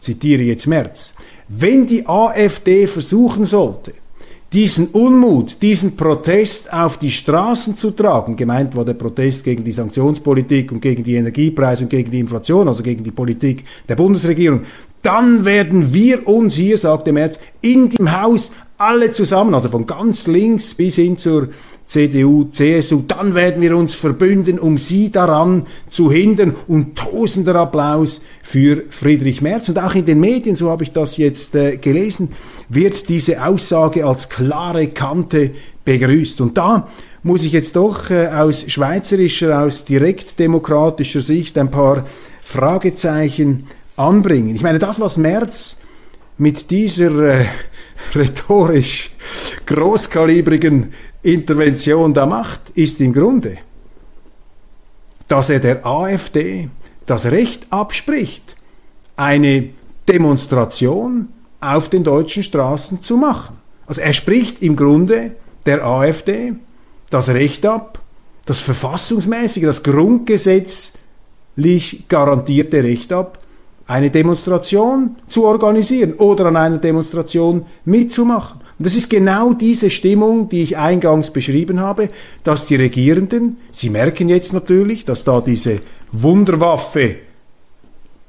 zitiere 0.00 0.42
jetzt 0.42 0.66
Merz, 0.66 1.14
wenn 1.48 1.86
die 1.86 2.06
AfD 2.06 2.86
versuchen 2.86 3.46
sollte, 3.46 3.94
diesen 4.52 4.88
Unmut, 4.88 5.62
diesen 5.62 5.96
Protest 5.96 6.70
auf 6.70 6.98
die 6.98 7.10
Straßen 7.10 7.74
zu 7.74 7.92
tragen, 7.92 8.36
gemeint 8.36 8.76
war 8.76 8.84
der 8.84 8.92
Protest 8.92 9.44
gegen 9.44 9.64
die 9.64 9.72
Sanktionspolitik 9.72 10.72
und 10.72 10.82
gegen 10.82 11.02
die 11.02 11.14
Energiepreise 11.14 11.84
und 11.84 11.88
gegen 11.88 12.10
die 12.10 12.20
Inflation, 12.20 12.68
also 12.68 12.82
gegen 12.82 13.02
die 13.02 13.12
Politik 13.12 13.64
der 13.88 13.96
Bundesregierung, 13.96 14.60
dann 15.02 15.44
werden 15.44 15.92
wir 15.92 16.26
uns 16.26 16.54
hier, 16.54 16.78
sagte 16.78 17.12
Merz, 17.12 17.40
in 17.60 17.88
dem 17.88 18.20
Haus 18.20 18.52
alle 18.78 19.12
zusammen, 19.12 19.54
also 19.54 19.68
von 19.68 19.86
ganz 19.86 20.26
links 20.26 20.74
bis 20.74 20.96
hin 20.96 21.16
zur 21.16 21.48
CDU, 21.86 22.44
CSU, 22.50 23.02
dann 23.06 23.34
werden 23.34 23.60
wir 23.60 23.76
uns 23.76 23.94
verbünden, 23.94 24.58
um 24.58 24.78
sie 24.78 25.12
daran 25.12 25.66
zu 25.90 26.10
hindern. 26.10 26.56
Und 26.66 26.96
tosender 26.96 27.54
Applaus 27.56 28.22
für 28.42 28.84
Friedrich 28.88 29.42
Merz. 29.42 29.68
Und 29.68 29.78
auch 29.78 29.94
in 29.94 30.04
den 30.04 30.18
Medien, 30.18 30.56
so 30.56 30.70
habe 30.70 30.84
ich 30.84 30.92
das 30.92 31.16
jetzt 31.16 31.54
äh, 31.54 31.76
gelesen, 31.76 32.32
wird 32.68 33.08
diese 33.08 33.44
Aussage 33.44 34.06
als 34.06 34.30
klare 34.30 34.88
Kante 34.88 35.50
begrüßt. 35.84 36.40
Und 36.40 36.56
da 36.56 36.88
muss 37.22 37.44
ich 37.44 37.52
jetzt 37.52 37.76
doch 37.76 38.08
äh, 38.10 38.28
aus 38.28 38.64
schweizerischer, 38.68 39.60
aus 39.62 39.84
direktdemokratischer 39.84 41.20
Sicht 41.20 41.58
ein 41.58 41.70
paar 41.70 42.06
Fragezeichen 42.42 43.66
anbringen. 43.96 44.54
Ich 44.54 44.62
meine, 44.62 44.78
das, 44.78 45.00
was 45.00 45.16
Merz 45.16 45.80
mit 46.38 46.70
dieser 46.70 47.40
äh, 47.40 47.46
rhetorisch 48.14 49.10
großkalibrigen 49.66 50.92
Intervention 51.22 52.14
da 52.14 52.26
macht, 52.26 52.70
ist 52.70 53.00
im 53.00 53.12
Grunde, 53.12 53.58
dass 55.28 55.50
er 55.50 55.60
der 55.60 55.86
AfD 55.86 56.68
das 57.06 57.26
Recht 57.26 57.66
abspricht, 57.70 58.56
eine 59.16 59.70
Demonstration 60.08 61.28
auf 61.60 61.88
den 61.88 62.04
deutschen 62.04 62.42
Straßen 62.42 63.02
zu 63.02 63.16
machen. 63.16 63.58
Also 63.86 64.00
er 64.00 64.12
spricht 64.12 64.62
im 64.62 64.76
Grunde 64.76 65.36
der 65.66 65.84
AfD 65.84 66.54
das 67.10 67.28
Recht 67.28 67.66
ab, 67.66 68.00
das 68.46 68.60
verfassungsmäßige, 68.60 69.64
das 69.64 69.82
grundgesetzlich 69.82 70.94
garantierte 72.08 72.82
Recht 72.82 73.12
ab, 73.12 73.38
eine 73.92 74.10
Demonstration 74.10 75.16
zu 75.28 75.44
organisieren 75.44 76.14
oder 76.14 76.46
an 76.46 76.56
einer 76.56 76.78
Demonstration 76.78 77.66
mitzumachen. 77.84 78.60
Und 78.78 78.86
das 78.86 78.96
ist 78.96 79.10
genau 79.10 79.52
diese 79.52 79.90
Stimmung, 79.90 80.48
die 80.48 80.62
ich 80.62 80.78
eingangs 80.78 81.30
beschrieben 81.30 81.78
habe, 81.78 82.08
dass 82.42 82.64
die 82.64 82.76
Regierenden, 82.76 83.58
sie 83.70 83.90
merken 83.90 84.30
jetzt 84.30 84.54
natürlich, 84.54 85.04
dass 85.04 85.24
da 85.24 85.42
diese 85.42 85.80
Wunderwaffe, 86.10 87.16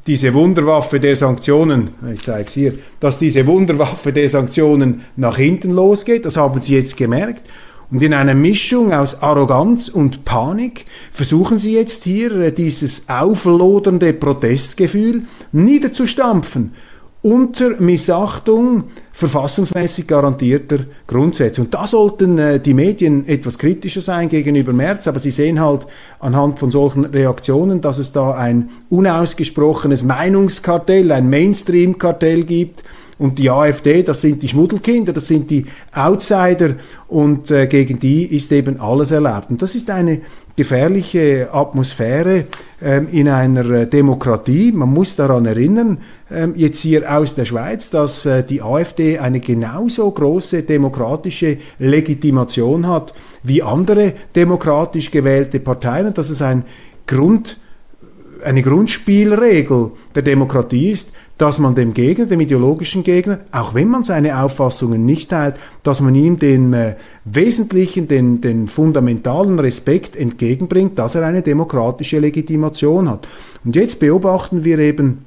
diese 0.05 0.33
Wunderwaffe 0.33 0.99
der 0.99 1.15
Sanktionen, 1.15 1.91
ich 2.13 2.23
zeige 2.23 2.47
es 2.47 2.53
hier, 2.53 2.73
dass 2.99 3.17
diese 3.17 3.47
Wunderwaffe 3.47 4.11
der 4.11 4.29
Sanktionen 4.29 5.05
nach 5.15 5.37
hinten 5.37 5.71
losgeht, 5.71 6.25
das 6.25 6.35
haben 6.35 6.61
sie 6.61 6.75
jetzt 6.75 6.97
gemerkt. 6.97 7.43
Und 7.93 8.01
in 8.01 8.15
einer 8.15 8.33
Mischung 8.33 8.91
aus 8.91 9.21
Arroganz 9.21 9.87
und 9.87 10.25
Panik 10.25 10.85
versuchen 11.11 11.59
sie 11.59 11.73
jetzt 11.73 12.05
hier 12.05 12.35
äh, 12.37 12.51
dieses 12.51 13.07
auflodernde 13.07 14.13
Protestgefühl 14.13 15.21
niederzustampfen 15.51 16.73
unter 17.21 17.79
Missachtung 17.79 18.85
verfassungsmäßig 19.11 20.07
garantierter 20.07 20.79
Grundsätze. 21.05 21.61
Und 21.61 21.71
da 21.75 21.85
sollten 21.85 22.39
äh, 22.39 22.59
die 22.59 22.73
Medien 22.73 23.27
etwas 23.27 23.59
kritischer 23.59 24.01
sein 24.01 24.27
gegenüber 24.27 24.73
März, 24.73 25.07
aber 25.07 25.19
sie 25.19 25.29
sehen 25.29 25.61
halt 25.61 25.85
anhand 26.19 26.57
von 26.57 26.71
solchen 26.71 27.05
Reaktionen, 27.05 27.79
dass 27.79 27.99
es 27.99 28.11
da 28.11 28.33
ein 28.33 28.71
unausgesprochenes 28.89 30.03
Meinungskartell, 30.03 31.11
ein 31.11 31.29
Mainstream-Kartell 31.29 32.43
gibt, 32.43 32.83
und 33.17 33.39
die 33.39 33.49
AfD, 33.49 34.03
das 34.03 34.21
sind 34.21 34.41
die 34.41 34.47
Schmuddelkinder, 34.47 35.13
das 35.13 35.27
sind 35.27 35.49
die 35.51 35.65
Outsider 35.93 36.75
und 37.07 37.51
äh, 37.51 37.67
gegen 37.67 37.99
die 37.99 38.25
ist 38.25 38.51
eben 38.51 38.79
alles 38.79 39.11
erlaubt. 39.11 39.49
Und 39.49 39.61
das 39.61 39.75
ist 39.75 39.89
eine 39.89 40.21
gefährliche 40.55 41.49
Atmosphäre 41.51 42.45
ähm, 42.81 43.07
in 43.11 43.27
einer 43.27 43.69
äh, 43.69 43.87
Demokratie. 43.87 44.71
Man 44.71 44.89
muss 44.89 45.15
daran 45.15 45.45
erinnern, 45.45 45.97
ähm, 46.31 46.53
jetzt 46.55 46.79
hier 46.79 47.11
aus 47.11 47.35
der 47.35 47.45
Schweiz, 47.45 47.89
dass 47.89 48.25
äh, 48.25 48.43
die 48.43 48.61
AfD 48.61 49.19
eine 49.19 49.39
genauso 49.39 50.09
große 50.11 50.63
demokratische 50.63 51.57
Legitimation 51.79 52.87
hat 52.87 53.13
wie 53.43 53.63
andere 53.63 54.13
demokratisch 54.35 55.11
gewählte 55.11 55.59
Parteien 55.59 56.07
und 56.07 56.17
dass 56.17 56.29
es 56.29 56.41
ein 56.41 56.63
Grund, 57.07 57.57
eine 58.43 58.61
Grundspielregel 58.61 59.91
der 60.15 60.23
Demokratie 60.23 60.91
ist, 60.91 61.11
dass 61.37 61.59
man 61.59 61.75
dem 61.75 61.93
Gegner, 61.93 62.25
dem 62.25 62.41
ideologischen 62.41 63.03
Gegner, 63.03 63.39
auch 63.51 63.73
wenn 63.73 63.89
man 63.89 64.03
seine 64.03 64.39
Auffassungen 64.41 65.05
nicht 65.05 65.31
teilt, 65.31 65.55
dass 65.81 65.99
man 65.99 66.13
ihm 66.15 66.37
den 66.37 66.73
äh, 66.73 66.95
wesentlichen, 67.25 68.07
den, 68.07 68.39
den 68.39 68.67
fundamentalen 68.67 69.59
Respekt 69.59 70.15
entgegenbringt, 70.15 70.99
dass 70.99 71.15
er 71.15 71.25
eine 71.25 71.41
demokratische 71.41 72.19
Legitimation 72.19 73.09
hat. 73.09 73.27
Und 73.65 73.75
jetzt 73.75 73.99
beobachten 73.99 74.63
wir 74.63 74.79
eben, 74.79 75.25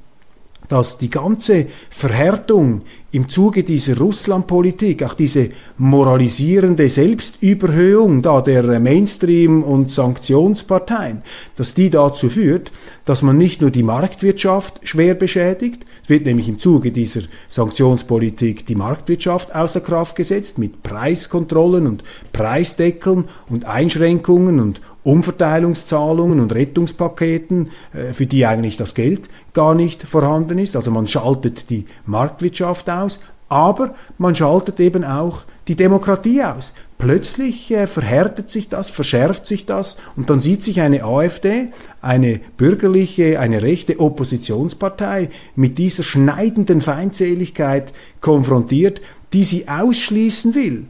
dass 0.68 0.98
die 0.98 1.10
ganze 1.10 1.66
Verhärtung 1.90 2.82
im 3.16 3.30
Zuge 3.30 3.64
dieser 3.64 3.96
Russlandpolitik, 3.96 5.02
auch 5.02 5.14
diese 5.14 5.48
moralisierende 5.78 6.86
Selbstüberhöhung 6.90 8.20
da 8.20 8.42
der 8.42 8.78
Mainstream- 8.78 9.62
und 9.62 9.90
Sanktionsparteien, 9.90 11.22
dass 11.56 11.72
die 11.72 11.88
dazu 11.88 12.28
führt, 12.28 12.72
dass 13.06 13.22
man 13.22 13.38
nicht 13.38 13.62
nur 13.62 13.70
die 13.70 13.82
Marktwirtschaft 13.82 14.86
schwer 14.86 15.14
beschädigt, 15.14 15.86
es 16.02 16.10
wird 16.10 16.26
nämlich 16.26 16.46
im 16.46 16.58
Zuge 16.58 16.92
dieser 16.92 17.22
Sanktionspolitik 17.48 18.66
die 18.66 18.74
Marktwirtschaft 18.74 19.54
außer 19.54 19.80
Kraft 19.80 20.14
gesetzt 20.14 20.58
mit 20.58 20.82
Preiskontrollen 20.82 21.86
und 21.86 22.04
Preisdeckeln 22.34 23.24
und 23.48 23.64
Einschränkungen 23.64 24.60
und 24.60 24.82
Umverteilungszahlungen 25.06 26.40
und 26.40 26.52
Rettungspaketen, 26.54 27.70
äh, 27.94 28.12
für 28.12 28.26
die 28.26 28.44
eigentlich 28.44 28.76
das 28.76 28.94
Geld 28.94 29.28
gar 29.54 29.74
nicht 29.74 30.02
vorhanden 30.02 30.58
ist. 30.58 30.74
Also 30.74 30.90
man 30.90 31.06
schaltet 31.06 31.70
die 31.70 31.86
Marktwirtschaft 32.06 32.90
aus, 32.90 33.20
aber 33.48 33.94
man 34.18 34.34
schaltet 34.34 34.80
eben 34.80 35.04
auch 35.04 35.44
die 35.68 35.76
Demokratie 35.76 36.42
aus. 36.42 36.72
Plötzlich 36.98 37.70
äh, 37.70 37.86
verhärtet 37.86 38.50
sich 38.50 38.68
das, 38.68 38.90
verschärft 38.90 39.46
sich 39.46 39.64
das 39.64 39.96
und 40.16 40.28
dann 40.28 40.40
sieht 40.40 40.62
sich 40.62 40.80
eine 40.80 41.04
AfD, 41.04 41.68
eine 42.02 42.40
bürgerliche, 42.56 43.38
eine 43.38 43.62
rechte 43.62 44.00
Oppositionspartei 44.00 45.30
mit 45.54 45.78
dieser 45.78 46.02
schneidenden 46.02 46.80
Feindseligkeit 46.80 47.92
konfrontiert, 48.20 49.02
die 49.32 49.44
sie 49.44 49.68
ausschließen 49.68 50.54
will 50.56 50.86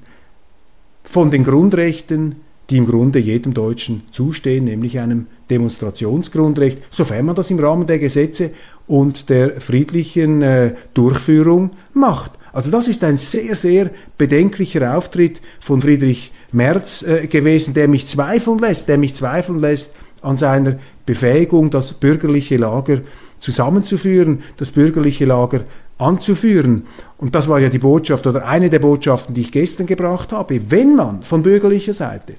von 1.02 1.30
den 1.30 1.44
Grundrechten 1.44 2.36
die 2.70 2.78
im 2.78 2.86
Grunde 2.86 3.18
jedem 3.18 3.54
Deutschen 3.54 4.02
zustehen, 4.10 4.64
nämlich 4.64 4.98
einem 4.98 5.26
Demonstrationsgrundrecht, 5.50 6.82
sofern 6.90 7.26
man 7.26 7.36
das 7.36 7.50
im 7.50 7.58
Rahmen 7.58 7.86
der 7.86 7.98
Gesetze 7.98 8.50
und 8.86 9.30
der 9.30 9.60
friedlichen 9.60 10.42
äh, 10.42 10.74
Durchführung 10.94 11.70
macht. 11.92 12.32
Also 12.52 12.70
das 12.70 12.88
ist 12.88 13.04
ein 13.04 13.16
sehr, 13.16 13.54
sehr 13.54 13.90
bedenklicher 14.16 14.96
Auftritt 14.96 15.40
von 15.60 15.80
Friedrich 15.80 16.32
Merz 16.52 17.02
äh, 17.02 17.26
gewesen, 17.26 17.74
der 17.74 17.86
mich 17.86 18.06
zweifeln 18.06 18.58
lässt, 18.58 18.88
der 18.88 18.98
mich 18.98 19.14
zweifeln 19.14 19.60
lässt 19.60 19.94
an 20.22 20.38
seiner 20.38 20.78
Befähigung, 21.04 21.70
das 21.70 21.92
bürgerliche 21.92 22.56
Lager 22.56 23.02
zusammenzuführen, 23.38 24.42
das 24.56 24.72
bürgerliche 24.72 25.26
Lager 25.26 25.64
anzuführen. 25.98 26.84
Und 27.18 27.34
das 27.34 27.48
war 27.48 27.60
ja 27.60 27.68
die 27.68 27.78
Botschaft 27.78 28.26
oder 28.26 28.46
eine 28.46 28.68
der 28.68 28.78
Botschaften, 28.78 29.34
die 29.34 29.40
ich 29.42 29.52
gestern 29.52 29.86
gebracht 29.86 30.32
habe. 30.32 30.60
Wenn 30.68 30.96
man 30.96 31.22
von 31.22 31.42
bürgerlicher 31.42 31.94
Seite 31.94 32.34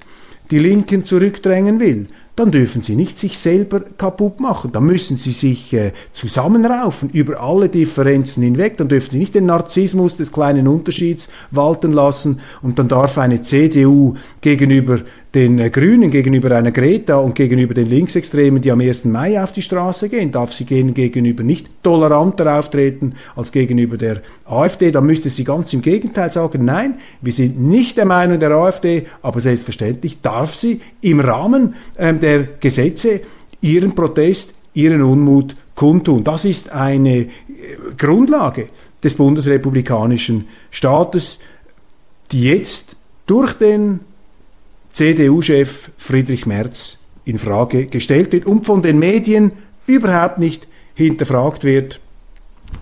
die 0.50 0.58
Linken 0.58 1.04
zurückdrängen 1.04 1.80
will, 1.80 2.06
dann 2.38 2.52
dürfen 2.52 2.82
sie 2.82 2.94
nicht 2.94 3.18
sich 3.18 3.36
selber 3.36 3.80
kaputt 3.80 4.38
machen. 4.38 4.70
Dann 4.70 4.84
müssen 4.84 5.16
sie 5.16 5.32
sich 5.32 5.74
äh, 5.74 5.92
zusammenraufen 6.12 7.10
über 7.10 7.40
alle 7.40 7.68
Differenzen 7.68 8.44
hinweg. 8.44 8.76
Dann 8.76 8.86
dürfen 8.86 9.10
sie 9.10 9.18
nicht 9.18 9.34
den 9.34 9.46
Narzissmus 9.46 10.16
des 10.16 10.32
kleinen 10.32 10.68
Unterschieds 10.68 11.28
walten 11.50 11.90
lassen 11.90 12.40
und 12.62 12.78
dann 12.78 12.86
darf 12.86 13.18
eine 13.18 13.42
CDU 13.42 14.14
gegenüber 14.40 15.00
den 15.34 15.58
äh, 15.58 15.70
Grünen, 15.70 16.10
gegenüber 16.10 16.56
einer 16.56 16.72
Greta 16.72 17.16
und 17.16 17.34
gegenüber 17.34 17.74
den 17.74 17.86
Linksextremen, 17.86 18.62
die 18.62 18.70
am 18.70 18.80
1. 18.80 19.04
Mai 19.04 19.42
auf 19.42 19.52
die 19.52 19.62
Straße 19.62 20.08
gehen, 20.08 20.32
darf 20.32 20.52
sie 20.52 20.64
gehen 20.64 20.94
gegenüber 20.94 21.42
nicht 21.42 21.68
toleranter 21.82 22.58
auftreten 22.58 23.14
als 23.36 23.52
gegenüber 23.52 23.96
der 23.96 24.22
AfD. 24.46 24.90
Da 24.90 25.00
müsste 25.00 25.28
sie 25.28 25.44
ganz 25.44 25.72
im 25.72 25.82
Gegenteil 25.82 26.32
sagen, 26.32 26.64
nein, 26.64 26.94
wir 27.20 27.32
sind 27.32 27.60
nicht 27.60 27.98
der 27.98 28.06
Meinung 28.06 28.40
der 28.40 28.52
AfD, 28.52 29.06
aber 29.22 29.40
selbstverständlich 29.40 30.22
darf 30.22 30.54
sie 30.54 30.80
im 31.02 31.20
Rahmen 31.20 31.74
ähm, 31.98 32.20
der 32.20 32.44
Gesetze 32.60 33.20
ihren 33.60 33.94
Protest, 33.94 34.54
ihren 34.72 35.02
Unmut 35.02 35.56
kundtun. 35.74 36.24
Das 36.24 36.44
ist 36.44 36.72
eine 36.72 37.18
äh, 37.18 37.28
Grundlage 37.96 38.68
des 39.04 39.14
bundesrepublikanischen 39.14 40.48
Staates, 40.70 41.38
die 42.32 42.44
jetzt 42.44 42.96
durch 43.26 43.52
den 43.52 44.00
CDU-Chef 44.98 45.92
Friedrich 45.96 46.44
Merz 46.44 46.98
in 47.24 47.38
Frage 47.38 47.86
gestellt 47.86 48.32
wird 48.32 48.46
und 48.46 48.66
von 48.66 48.82
den 48.82 48.98
Medien 48.98 49.52
überhaupt 49.86 50.40
nicht 50.40 50.66
hinterfragt 50.94 51.62
wird, 51.62 52.00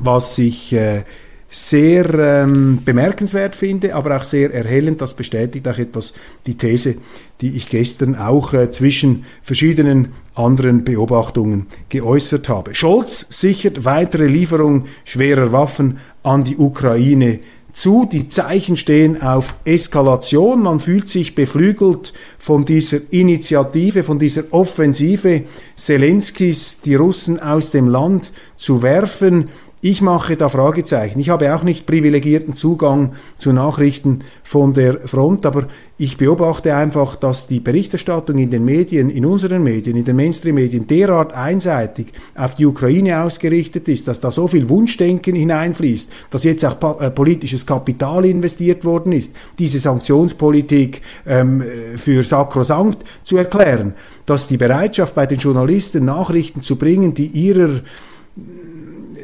was 0.01 0.39
ich 0.39 0.73
äh, 0.73 1.03
sehr 1.51 2.09
ähm, 2.15 2.79
bemerkenswert 2.87 3.55
finde, 3.55 3.95
aber 3.95 4.17
auch 4.17 4.25
sehr 4.25 4.51
erhellend. 4.51 5.03
Das 5.03 5.13
bestätigt 5.13 5.69
auch 5.69 5.77
etwas 5.77 6.15
die 6.47 6.57
These, 6.57 6.95
die 7.43 7.51
ich 7.51 7.69
gestern 7.69 8.15
auch 8.15 8.55
äh, 8.55 8.71
zwischen 8.71 9.27
verschiedenen 9.43 10.15
anderen 10.35 10.85
Beobachtungen 10.85 11.67
geäußert 11.91 12.49
habe. 12.49 12.75
Scholz 12.75 13.27
sichert 13.29 13.85
weitere 13.85 14.27
Lieferung 14.27 14.87
schwerer 15.05 15.53
Waffen 15.53 15.99
an 16.23 16.45
die 16.45 16.57
Ukraine 16.57 17.41
zu. 17.77 18.09
Die 18.11 18.29
Zeichen 18.29 18.77
stehen 18.77 19.23
auf 19.23 19.55
Eskalation. 19.65 20.63
Man 20.63 20.81
fühlt 20.81 21.09
sich 21.09 21.35
beflügelt 21.35 22.13
von 22.39 22.65
dieser 22.65 22.99
Initiative, 23.11 24.03
von 24.03 24.19
dieser 24.19 24.45
Offensive 24.51 25.43
Zelenskis, 25.77 26.81
die 26.81 26.95
Russen 26.95 27.39
aus 27.39 27.71
dem 27.71 27.87
Land 27.87 28.33
zu 28.57 28.83
werfen. 28.83 29.51
Ich 29.83 30.01
mache 30.01 30.39
da 30.39 30.49
Fragezeichen. 30.49 31.21
Ich 31.21 31.29
habe 31.29 31.55
auch 31.55 31.63
nicht 31.63 31.85
privilegierten 31.85 32.57
Zugang 32.57 33.13
zu 33.37 33.53
Nachrichten 33.53 34.21
von 34.43 34.73
der 34.73 35.07
Front, 35.07 35.45
aber 35.45 35.67
ich 35.99 36.17
beobachte 36.17 36.75
einfach, 36.75 37.15
dass 37.15 37.47
die 37.47 37.61
Berichterstattung 37.61 38.39
in 38.39 38.51
den 38.51 38.65
Medien, 38.65 39.11
in 39.11 39.27
unseren 39.27 39.63
Medien, 39.63 39.99
in 39.99 40.07
den 40.07 40.17
Mainstream-Medien 40.17 40.87
derart 40.87 41.35
einseitig 41.35 42.07
auf 42.35 42.55
die 42.55 42.65
Ukraine 42.65 43.21
ausgerichtet 43.21 43.87
ist, 43.89 44.09
dass 44.09 44.19
da 44.19 44.31
so 44.31 44.49
viel 44.49 44.71
Wunschdenken 44.71 45.37
hineinfließt, 45.37 46.11
dass 46.31 46.45
jetzt 46.45 46.65
auch 46.65 47.01
äh, 47.01 47.11
politisches 47.11 47.67
Kapital 47.67 48.25
investiert 48.25 48.83
worden 48.83 49.13
ist, 49.13 49.37
diese 49.59 49.79
Sanktionspolitik 49.79 51.03
ähm, 51.27 51.63
für 51.97 52.23
sakrosankt 52.23 53.05
zu 53.25 53.37
erklären, 53.37 53.93
dass 54.25 54.49
die 54.49 54.57
Bereitschaft 54.57 55.15
bei 55.15 55.27
den 55.27 55.39
Journalisten 55.39 56.07
Nachrichten 56.07 56.63
zu 56.63 56.77
bringen, 56.77 57.13
die 57.13 57.27
ihrer 57.27 57.83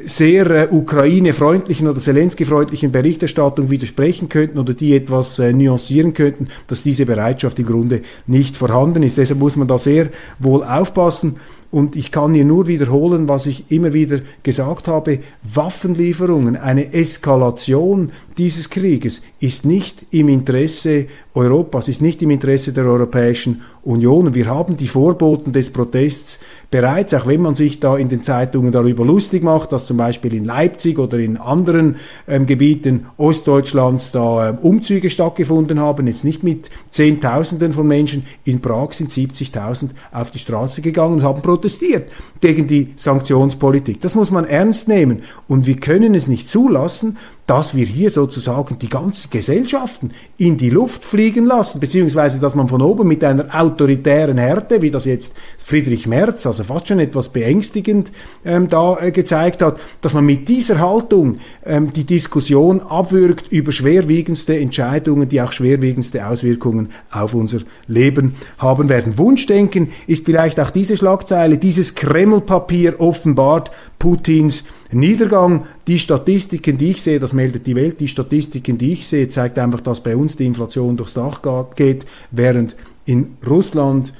sehr 0.06 0.50
äh, 0.50 0.68
Ukraine-freundlichen 0.70 1.88
oder 1.88 1.98
Zelensky-freundlichen 1.98 2.92
Berichterstattung 2.92 3.70
widersprechen 3.70 4.28
könnten 4.28 4.58
oder 4.58 4.74
die 4.74 4.94
etwas 4.94 5.38
äh, 5.38 5.52
nuancieren 5.52 6.14
könnten, 6.14 6.48
dass 6.66 6.82
diese 6.82 7.06
Bereitschaft 7.06 7.58
im 7.58 7.66
Grunde 7.66 8.02
nicht 8.26 8.56
vorhanden 8.56 9.02
ist. 9.02 9.18
Deshalb 9.18 9.38
muss 9.38 9.56
man 9.56 9.68
da 9.68 9.78
sehr 9.78 10.08
wohl 10.38 10.64
aufpassen. 10.64 11.36
Und 11.72 11.96
ich 11.96 12.12
kann 12.12 12.34
hier 12.34 12.44
nur 12.44 12.66
wiederholen, 12.66 13.30
was 13.30 13.46
ich 13.46 13.70
immer 13.70 13.94
wieder 13.94 14.20
gesagt 14.42 14.88
habe. 14.88 15.20
Waffenlieferungen, 15.42 16.54
eine 16.56 16.92
Eskalation 16.92 18.12
dieses 18.36 18.68
Krieges 18.68 19.22
ist 19.40 19.64
nicht 19.64 20.04
im 20.10 20.28
Interesse 20.28 21.06
Europas, 21.32 21.88
ist 21.88 22.02
nicht 22.02 22.20
im 22.20 22.30
Interesse 22.30 22.74
der 22.74 22.84
Europäischen 22.84 23.62
Union. 23.84 24.34
Wir 24.34 24.46
haben 24.46 24.76
die 24.76 24.86
Vorboten 24.86 25.52
des 25.52 25.72
Protests 25.72 26.38
bereits, 26.70 27.12
auch 27.14 27.26
wenn 27.26 27.42
man 27.42 27.54
sich 27.54 27.80
da 27.80 27.96
in 27.96 28.08
den 28.08 28.22
Zeitungen 28.22 28.70
darüber 28.70 29.04
lustig 29.04 29.42
macht, 29.42 29.72
dass 29.72 29.86
zum 29.86 29.96
Beispiel 29.96 30.34
in 30.34 30.44
Leipzig 30.44 30.98
oder 30.98 31.18
in 31.18 31.36
anderen 31.36 31.96
ähm, 32.28 32.46
Gebieten 32.46 33.06
Ostdeutschlands 33.16 34.12
da 34.12 34.50
ähm, 34.50 34.58
Umzüge 34.58 35.10
stattgefunden 35.10 35.80
haben, 35.80 36.06
jetzt 36.06 36.24
nicht 36.24 36.44
mit 36.44 36.70
Zehntausenden 36.90 37.72
von 37.72 37.86
Menschen. 37.86 38.24
In 38.44 38.60
Prag 38.60 38.92
sind 38.92 39.10
70.000 39.10 39.90
auf 40.12 40.30
die 40.30 40.38
Straße 40.38 40.80
gegangen 40.80 41.14
und 41.14 41.22
haben 41.22 41.42
protestiert 41.42 42.10
gegen 42.40 42.68
die 42.68 42.92
Sanktionspolitik. 42.96 44.00
Das 44.00 44.14
muss 44.14 44.30
man 44.30 44.44
ernst 44.44 44.88
nehmen. 44.88 45.22
Und 45.48 45.66
wir 45.66 45.76
können 45.76 46.14
es 46.14 46.28
nicht 46.28 46.48
zulassen, 46.48 47.18
dass 47.46 47.74
wir 47.74 47.86
hier 47.86 48.10
sozusagen 48.10 48.78
die 48.78 48.88
ganzen 48.88 49.30
Gesellschaften 49.30 50.12
in 50.38 50.56
die 50.56 50.70
Luft 50.70 51.04
fliegen 51.04 51.44
lassen, 51.44 51.80
beziehungsweise 51.80 52.40
dass 52.40 52.54
man 52.54 52.68
von 52.68 52.80
oben 52.82 53.08
mit 53.08 53.24
einer 53.24 53.48
autoritären 53.58 54.38
Härte, 54.38 54.80
wie 54.80 54.90
das 54.90 55.04
jetzt 55.04 55.34
Friedrich 55.58 56.06
Merz, 56.06 56.46
also 56.46 56.62
fast 56.62 56.88
schon 56.88 57.00
etwas 57.00 57.30
beängstigend 57.30 58.12
ähm, 58.44 58.68
da 58.68 58.96
äh, 59.00 59.10
gezeigt 59.10 59.62
hat, 59.62 59.80
dass 60.00 60.14
man 60.14 60.24
mit 60.24 60.48
dieser 60.48 60.78
Haltung 60.78 61.38
ähm, 61.66 61.92
die 61.92 62.04
Diskussion 62.04 62.80
abwürgt 62.80 63.50
über 63.50 63.72
schwerwiegendste 63.72 64.56
Entscheidungen, 64.56 65.28
die 65.28 65.42
auch 65.42 65.52
schwerwiegendste 65.52 66.26
Auswirkungen 66.26 66.90
auf 67.10 67.34
unser 67.34 67.58
Leben 67.88 68.34
haben 68.58 68.88
werden. 68.88 69.18
Wunschdenken 69.18 69.90
ist 70.06 70.24
vielleicht 70.24 70.60
auch 70.60 70.70
diese 70.70 70.96
Schlagzeile, 70.96 71.58
dieses 71.58 71.94
Kremlpapier 71.96 73.00
offenbart 73.00 73.72
Putins 74.02 74.64
Niedergang. 74.90 75.64
Die 75.86 76.00
Statistiken, 76.00 76.76
die 76.76 76.90
ich 76.90 77.02
sehe, 77.02 77.20
das 77.20 77.32
meldet 77.32 77.68
die 77.68 77.76
Welt, 77.76 78.00
die 78.00 78.08
Statistiken, 78.08 78.76
die 78.76 78.94
ich 78.94 79.06
sehe, 79.06 79.28
zeigt 79.28 79.60
einfach, 79.60 79.80
dass 79.80 80.02
bei 80.02 80.16
uns 80.16 80.34
die 80.34 80.44
Inflation 80.44 80.96
durchs 80.96 81.14
Dach 81.14 81.40
geht, 81.76 82.04
während 82.32 82.74
in 83.06 83.36
Russland 83.48 84.12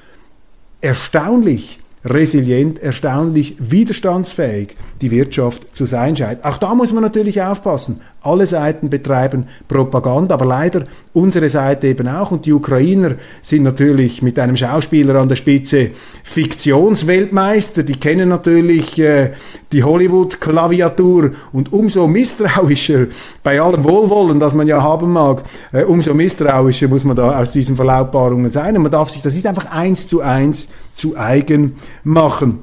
erstaunlich 0.80 1.80
resilient, 2.04 2.80
erstaunlich 2.80 3.56
widerstandsfähig 3.58 4.76
die 5.00 5.10
Wirtschaft 5.10 5.76
zu 5.76 5.84
sein 5.86 6.16
scheint. 6.16 6.44
Auch 6.44 6.58
da 6.58 6.76
muss 6.76 6.92
man 6.92 7.02
natürlich 7.02 7.42
aufpassen. 7.42 8.00
Alle 8.24 8.46
Seiten 8.46 8.88
betreiben 8.88 9.46
Propaganda, 9.66 10.34
aber 10.34 10.44
leider 10.44 10.84
unsere 11.12 11.48
Seite 11.48 11.88
eben 11.88 12.06
auch. 12.08 12.30
Und 12.30 12.46
die 12.46 12.52
Ukrainer 12.52 13.16
sind 13.40 13.64
natürlich 13.64 14.22
mit 14.22 14.38
einem 14.38 14.56
Schauspieler 14.56 15.16
an 15.16 15.28
der 15.28 15.36
Spitze 15.36 15.90
Fiktionsweltmeister. 16.22 17.82
Die 17.82 17.96
kennen 17.96 18.28
natürlich 18.28 18.98
äh, 18.98 19.32
die 19.72 19.82
Hollywood-Klaviatur 19.82 21.32
und 21.52 21.72
umso 21.72 22.06
misstrauischer 22.06 23.06
bei 23.42 23.60
allem 23.60 23.84
Wohlwollen, 23.84 24.38
das 24.38 24.54
man 24.54 24.68
ja 24.68 24.82
haben 24.82 25.12
mag, 25.12 25.42
äh, 25.72 25.82
umso 25.82 26.14
misstrauischer 26.14 26.88
muss 26.88 27.04
man 27.04 27.16
da 27.16 27.38
aus 27.40 27.50
diesen 27.50 27.76
Verlautbarungen 27.76 28.50
sein. 28.50 28.76
Und 28.76 28.82
man 28.82 28.92
darf 28.92 29.10
sich, 29.10 29.22
das 29.22 29.34
ist 29.34 29.46
einfach 29.46 29.70
eins 29.70 30.06
zu 30.06 30.20
eins 30.20 30.68
zu 30.94 31.16
eigen 31.16 31.76
machen. 32.04 32.60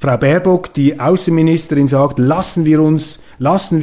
Frau 0.00 0.16
Baerbock, 0.16 0.72
die 0.72 0.98
Außenministerin, 0.98 1.86
sagt, 1.86 2.18
lassen 2.18 2.64
wir 2.64 2.80
uns, 2.80 3.20
lassen 3.38 3.82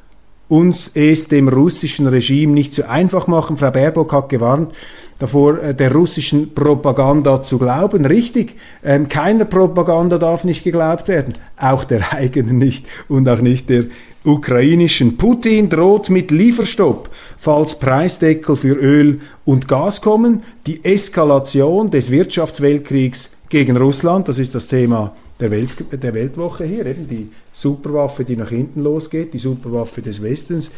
uns 0.51 0.91
es 0.93 1.29
dem 1.29 1.47
russischen 1.47 2.07
Regime 2.07 2.51
nicht 2.51 2.73
so 2.73 2.83
einfach 2.83 3.27
machen. 3.27 3.55
Frau 3.55 3.71
Baerbock 3.71 4.11
hat 4.11 4.27
gewarnt 4.27 4.73
davor, 5.17 5.63
äh, 5.63 5.73
der 5.73 5.93
russischen 5.93 6.53
Propaganda 6.53 7.41
zu 7.41 7.57
glauben. 7.57 8.05
Richtig, 8.05 8.57
ähm, 8.83 9.07
keiner 9.07 9.45
Propaganda 9.45 10.17
darf 10.17 10.43
nicht 10.43 10.65
geglaubt 10.65 11.07
werden, 11.07 11.31
auch 11.57 11.85
der 11.85 12.11
eigenen 12.13 12.57
nicht 12.57 12.85
und 13.07 13.29
auch 13.29 13.39
nicht 13.39 13.69
der 13.69 13.85
ukrainischen. 14.25 15.15
Putin 15.15 15.69
droht 15.69 16.09
mit 16.09 16.31
Lieferstopp, 16.31 17.09
falls 17.37 17.79
Preisdeckel 17.79 18.57
für 18.57 18.75
Öl 18.75 19.21
und 19.45 19.69
Gas 19.69 20.01
kommen. 20.01 20.43
Die 20.67 20.83
Eskalation 20.83 21.91
des 21.91 22.11
Wirtschaftsweltkriegs 22.11 23.31
gegen 23.47 23.77
Russland, 23.77 24.27
das 24.27 24.37
ist 24.37 24.53
das 24.53 24.67
Thema 24.67 25.13
der, 25.41 25.51
Welt, 25.51 25.75
der 25.91 26.13
Weltwoche 26.13 26.63
hier, 26.63 26.85
eben 26.85 27.07
die 27.07 27.29
Superwaffe, 27.51 28.23
die 28.23 28.37
nach 28.37 28.49
hinten 28.49 28.81
losgeht, 28.83 29.33
die 29.33 29.39
Superwaffe 29.39 30.01
des 30.01 30.21
Westens. 30.21 30.71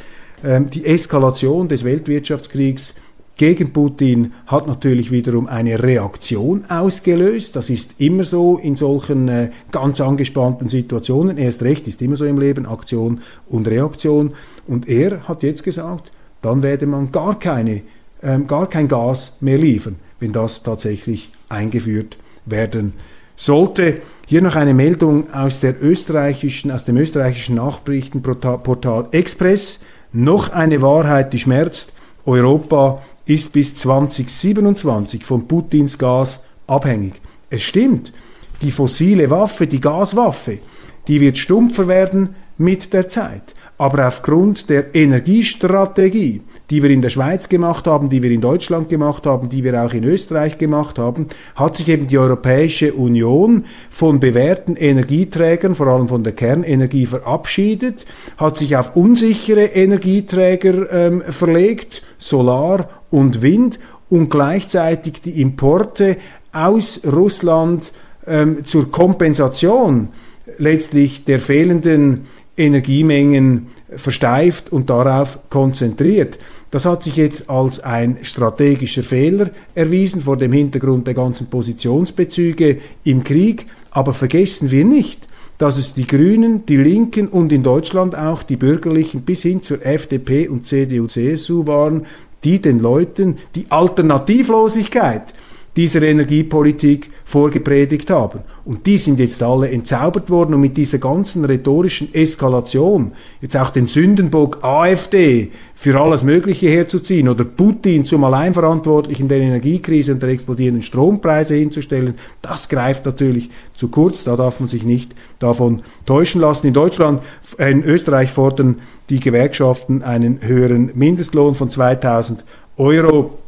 Ähm, 0.44 0.70
die 0.70 0.86
Eskalation 0.86 1.68
des 1.68 1.84
Weltwirtschaftskriegs 1.84 2.96
gegen 3.36 3.74
Putin 3.74 4.34
hat 4.46 4.68
natürlich 4.68 5.12
wiederum 5.12 5.48
eine 5.48 5.82
Reaktion 5.82 6.66
ausgelöst. 6.70 7.56
Das 7.56 7.70
ist 7.70 8.00
immer 8.00 8.24
so 8.24 8.58
in 8.58 8.76
solchen 8.76 9.28
äh, 9.28 9.50
ganz 9.72 10.02
angespannten 10.02 10.68
Situationen. 10.68 11.38
Erst 11.38 11.64
recht 11.64 11.88
ist 11.88 12.02
immer 12.02 12.16
so 12.16 12.26
im 12.26 12.40
Leben 12.40 12.66
Aktion 12.66 13.22
und 13.48 13.68
Reaktion. 13.68 14.34
Und 14.68 14.88
er 14.88 15.28
hat 15.28 15.44
jetzt 15.44 15.64
gesagt, 15.64 16.12
dann 16.42 16.62
werde 16.62 16.86
man 16.86 17.12
gar, 17.12 17.40
keine, 17.40 17.82
ähm, 18.22 18.48
gar 18.48 18.70
kein 18.70 18.88
Gas 18.88 19.38
mehr 19.42 19.58
liefern, 19.58 19.96
wenn 20.20 20.32
das 20.32 20.62
tatsächlich 20.62 21.32
eingeführt 21.50 22.18
werden 22.46 22.94
sollte. 23.36 24.02
Hier 24.26 24.42
noch 24.42 24.56
eine 24.56 24.74
Meldung 24.74 25.34
aus, 25.34 25.60
der 25.60 25.82
österreichischen, 25.82 26.72
aus 26.72 26.86
dem 26.86 26.98
österreichischen 26.98 27.56
Nachrichtenportal 27.56 29.08
Express. 29.12 29.80
Noch 30.12 30.52
eine 30.52 30.82
Wahrheit, 30.82 31.34
die 31.34 31.40
schmerzt. 31.40 31.94
Europa 32.26 33.02
ist 33.26 33.52
bis 33.52 33.76
2027 33.76 35.26
von 35.26 35.48
Putins 35.48 35.98
Gas 35.98 36.44
abhängig. 36.68 37.14
Es 37.50 37.64
stimmt, 37.64 38.14
die 38.62 38.72
fossile 38.72 39.30
Waffe, 39.30 39.68
die 39.68 39.82
Gaswaffe, 39.82 40.60
die 41.08 41.20
wird 41.20 41.38
stumpfer 41.38 41.88
werden 41.88 42.36
mit 42.58 42.94
der 42.94 43.08
Zeit. 43.08 43.54
Aber 43.78 44.08
aufgrund 44.08 44.70
der 44.70 44.96
Energiestrategie, 44.96 46.42
die 46.70 46.82
wir 46.82 46.90
in 46.90 47.02
der 47.02 47.10
Schweiz 47.10 47.50
gemacht 47.50 47.88
haben, 47.88 48.10
die 48.10 48.24
wir 48.24 48.32
in 48.32 48.42
Deutschland 48.42 48.90
gemacht 48.90 49.26
haben, 49.26 49.50
die 49.50 49.64
wir 49.64 49.84
auch 49.84 49.94
in 49.94 50.04
Österreich 50.04 50.58
gemacht 50.58 50.98
haben, 50.98 51.28
hat 51.56 51.76
sich 51.76 51.90
eben 51.90 52.08
die 52.08 52.18
Europäische 52.18 52.94
Union 52.94 53.66
von 53.90 54.20
bewährten 54.20 54.76
Energieträgern, 54.76 55.76
vor 55.76 55.88
allem 55.88 56.08
von 56.08 56.24
der 56.24 56.34
Kernenergie, 56.34 57.06
verabschiedet, 57.06 58.06
hat 58.38 58.58
sich 58.58 58.78
auf 58.78 58.96
unsichere 58.96 59.66
Energieträger 59.66 60.92
ähm, 60.92 61.24
verlegt, 61.28 62.02
Solar 62.18 62.90
und 63.12 63.42
Wind, 63.42 63.80
und 64.10 64.30
gleichzeitig 64.30 65.22
die 65.22 65.42
Importe 65.42 66.18
aus 66.52 67.02
Russland 67.06 67.92
ähm, 68.28 68.64
zur 68.64 68.92
Kompensation 68.92 70.10
letztlich 70.58 71.26
der 71.26 71.40
fehlenden 71.40 72.26
Energiemengen 72.56 73.68
versteift 73.98 74.72
und 74.72 74.90
darauf 74.90 75.40
konzentriert. 75.50 76.40
Das 76.72 76.86
hat 76.86 77.04
sich 77.04 77.16
jetzt 77.16 77.50
als 77.50 77.80
ein 77.80 78.18
strategischer 78.24 79.04
Fehler 79.04 79.52
erwiesen 79.76 80.22
vor 80.22 80.38
dem 80.38 80.54
Hintergrund 80.54 81.08
der 81.08 81.14
ganzen 81.14 81.48
Positionsbezüge 81.48 82.80
im 83.04 83.24
Krieg. 83.24 83.68
Aber 83.92 84.14
vergessen 84.14 84.72
wir 84.72 84.86
nicht, 84.86 85.28
dass 85.58 85.78
es 85.78 85.94
die 85.94 86.08
Grünen, 86.08 86.66
die 86.66 86.78
Linken 86.78 87.28
und 87.28 87.52
in 87.52 87.64
Deutschland 87.64 88.18
auch 88.18 88.44
die 88.44 88.56
Bürgerlichen 88.56 89.22
bis 89.22 89.44
hin 89.44 89.62
zur 89.62 89.86
FDP 89.86 90.48
und 90.48 90.66
CDU, 90.66 91.08
CSU 91.08 91.68
waren, 91.68 92.06
die 92.44 92.60
den 92.60 92.80
Leuten 92.80 93.38
die 93.56 93.68
Alternativlosigkeit 93.70 95.34
dieser 95.76 96.04
Energiepolitik 96.04 97.10
vorgepredigt 97.26 98.10
haben. 98.10 98.42
Und 98.64 98.86
die 98.86 98.98
sind 98.98 99.20
jetzt 99.20 99.42
alle 99.42 99.70
entzaubert 99.70 100.30
worden 100.30 100.54
und 100.54 100.62
mit 100.62 100.78
dieser 100.78 101.00
ganzen 101.00 101.44
rhetorischen 101.46 102.14
Eskalation, 102.14 103.12
jetzt 103.42 103.58
auch 103.58 103.72
den 103.72 103.88
Sündenbock 103.88 104.60
AfD 104.62 105.52
für 105.74 106.00
alles 106.00 106.24
Mögliche 106.24 106.70
herzuziehen 106.70 107.28
oder 107.28 107.44
Putin 107.44 108.06
zum 108.06 108.24
Alleinverantwortlichen 108.24 109.28
der 109.28 109.40
Energiekrise 109.40 110.14
und 110.14 110.22
der 110.22 110.30
explodierenden 110.30 110.84
Strompreise 110.84 111.56
hinzustellen, 111.56 112.16
das 112.42 112.70
greift 112.70 113.06
natürlich 113.06 113.50
zu 113.76 113.90
kurz. 113.90 114.24
Da 114.24 114.36
darf 114.36 114.60
man 114.60 114.70
sich 114.70 114.84
nicht 114.84 115.14
davon 115.40 115.82
täuschen 116.06 116.40
lassen. 116.40 116.68
In 116.68 116.74
Deutschland, 116.74 117.22
in 117.58 117.84
Österreich 117.84 118.32
fordern 118.32 118.80
die 119.10 119.20
Gewerkschaften 119.20 120.04
einen 120.04 120.40
höheren 120.42 120.92
Mindestlohn 120.94 121.56
von 121.56 121.70
2000 121.70 122.46
Euro 122.78 123.43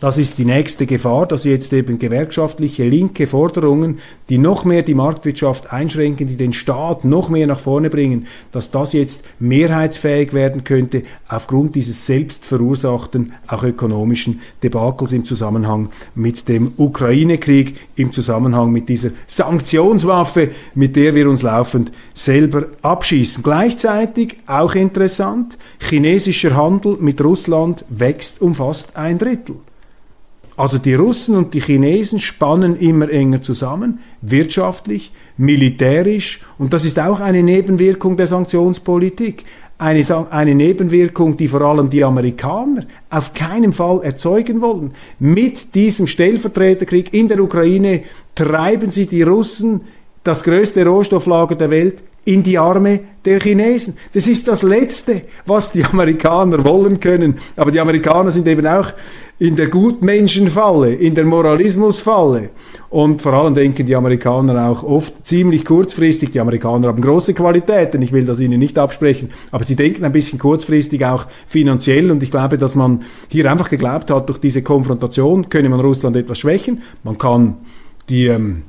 das 0.00 0.18
ist 0.18 0.38
die 0.38 0.44
nächste 0.44 0.86
Gefahr, 0.86 1.26
dass 1.26 1.44
jetzt 1.44 1.72
eben 1.72 2.00
gewerkschaftliche 2.00 2.84
linke 2.84 3.28
Forderungen, 3.28 4.00
die 4.28 4.38
noch 4.38 4.64
mehr 4.64 4.82
die 4.82 4.94
Marktwirtschaft 4.94 5.72
einschränken, 5.72 6.26
die 6.26 6.36
den 6.36 6.52
Staat 6.52 7.04
noch 7.04 7.28
mehr 7.28 7.46
nach 7.46 7.60
vorne 7.60 7.90
bringen, 7.90 8.26
dass 8.50 8.72
das 8.72 8.92
jetzt 8.92 9.24
mehrheitsfähig 9.38 10.32
werden 10.32 10.64
könnte 10.64 11.04
aufgrund 11.28 11.76
dieses 11.76 12.06
selbstverursachten, 12.06 13.34
auch 13.46 13.62
ökonomischen 13.62 14.40
Debakels 14.64 15.12
im 15.12 15.24
Zusammenhang 15.24 15.90
mit 16.16 16.48
dem 16.48 16.72
Ukraine-Krieg, 16.76 17.76
im 17.94 18.10
Zusammenhang 18.10 18.72
mit 18.72 18.88
dieser 18.88 19.10
Sanktionswaffe, 19.28 20.50
mit 20.74 20.96
der 20.96 21.14
wir 21.14 21.30
uns 21.30 21.42
laufend 21.42 21.92
selber 22.14 22.66
abschießen. 22.82 23.44
Gleichzeitig, 23.44 24.38
auch 24.46 24.74
interessant, 24.74 25.56
chinesischer 25.78 26.56
Handel 26.56 26.96
mit 26.98 27.22
Russland 27.22 27.84
wächst 27.88 28.42
um 28.42 28.54
fast 28.56 28.96
ein 28.96 29.18
Drittel. 29.18 29.56
Also 30.56 30.78
die 30.78 30.94
Russen 30.94 31.36
und 31.36 31.54
die 31.54 31.60
Chinesen 31.60 32.20
spannen 32.20 32.76
immer 32.78 33.10
enger 33.10 33.42
zusammen, 33.42 33.98
wirtschaftlich, 34.20 35.12
militärisch, 35.36 36.40
und 36.58 36.72
das 36.72 36.84
ist 36.84 36.98
auch 37.00 37.18
eine 37.18 37.42
Nebenwirkung 37.42 38.16
der 38.16 38.28
Sanktionspolitik. 38.28 39.44
Eine, 39.76 40.04
eine, 40.30 40.54
Nebenwirkung, 40.54 41.36
die 41.36 41.48
vor 41.48 41.62
allem 41.62 41.90
die 41.90 42.04
Amerikaner 42.04 42.86
auf 43.10 43.34
keinen 43.34 43.72
Fall 43.72 44.02
erzeugen 44.04 44.60
wollen. 44.60 44.92
Mit 45.18 45.74
diesem 45.74 46.06
Stellvertreterkrieg 46.06 47.12
in 47.12 47.26
der 47.26 47.40
Ukraine 47.40 48.04
treiben 48.36 48.90
sie 48.90 49.06
die 49.06 49.22
Russen, 49.22 49.80
das 50.22 50.44
größte 50.44 50.86
Rohstofflager 50.86 51.56
der 51.56 51.70
Welt, 51.70 52.04
in 52.24 52.42
die 52.42 52.58
Arme 52.58 53.00
der 53.24 53.40
Chinesen. 53.40 53.96
Das 54.12 54.26
ist 54.26 54.48
das 54.48 54.62
Letzte, 54.62 55.22
was 55.46 55.72
die 55.72 55.84
Amerikaner 55.84 56.64
wollen 56.64 57.00
können. 57.00 57.38
Aber 57.56 57.70
die 57.70 57.80
Amerikaner 57.80 58.32
sind 58.32 58.46
eben 58.46 58.66
auch 58.66 58.92
in 59.38 59.56
der 59.56 59.68
Gutmenschenfalle, 59.68 60.94
in 60.94 61.14
der 61.14 61.24
Moralismusfalle. 61.24 62.50
Und 62.90 63.20
vor 63.20 63.32
allem 63.32 63.54
denken 63.54 63.84
die 63.84 63.96
Amerikaner 63.96 64.68
auch 64.68 64.84
oft 64.84 65.26
ziemlich 65.26 65.64
kurzfristig. 65.64 66.30
Die 66.30 66.38
Amerikaner 66.38 66.88
haben 66.88 67.02
große 67.02 67.34
Qualitäten, 67.34 68.00
ich 68.02 68.12
will 68.12 68.24
das 68.24 68.38
ihnen 68.38 68.60
nicht 68.60 68.78
absprechen, 68.78 69.30
aber 69.50 69.64
sie 69.64 69.74
denken 69.74 70.04
ein 70.04 70.12
bisschen 70.12 70.38
kurzfristig 70.38 71.04
auch 71.04 71.26
finanziell. 71.46 72.10
Und 72.12 72.22
ich 72.22 72.30
glaube, 72.30 72.58
dass 72.58 72.76
man 72.76 73.02
hier 73.28 73.50
einfach 73.50 73.68
geglaubt 73.68 74.10
hat, 74.12 74.28
durch 74.28 74.38
diese 74.38 74.62
Konfrontation 74.62 75.48
könne 75.48 75.68
man 75.68 75.80
Russland 75.80 76.16
etwas 76.16 76.38
schwächen. 76.38 76.82
Man 77.02 77.18
kann 77.18 77.56
die 78.08 78.28
ähm, 78.28 78.62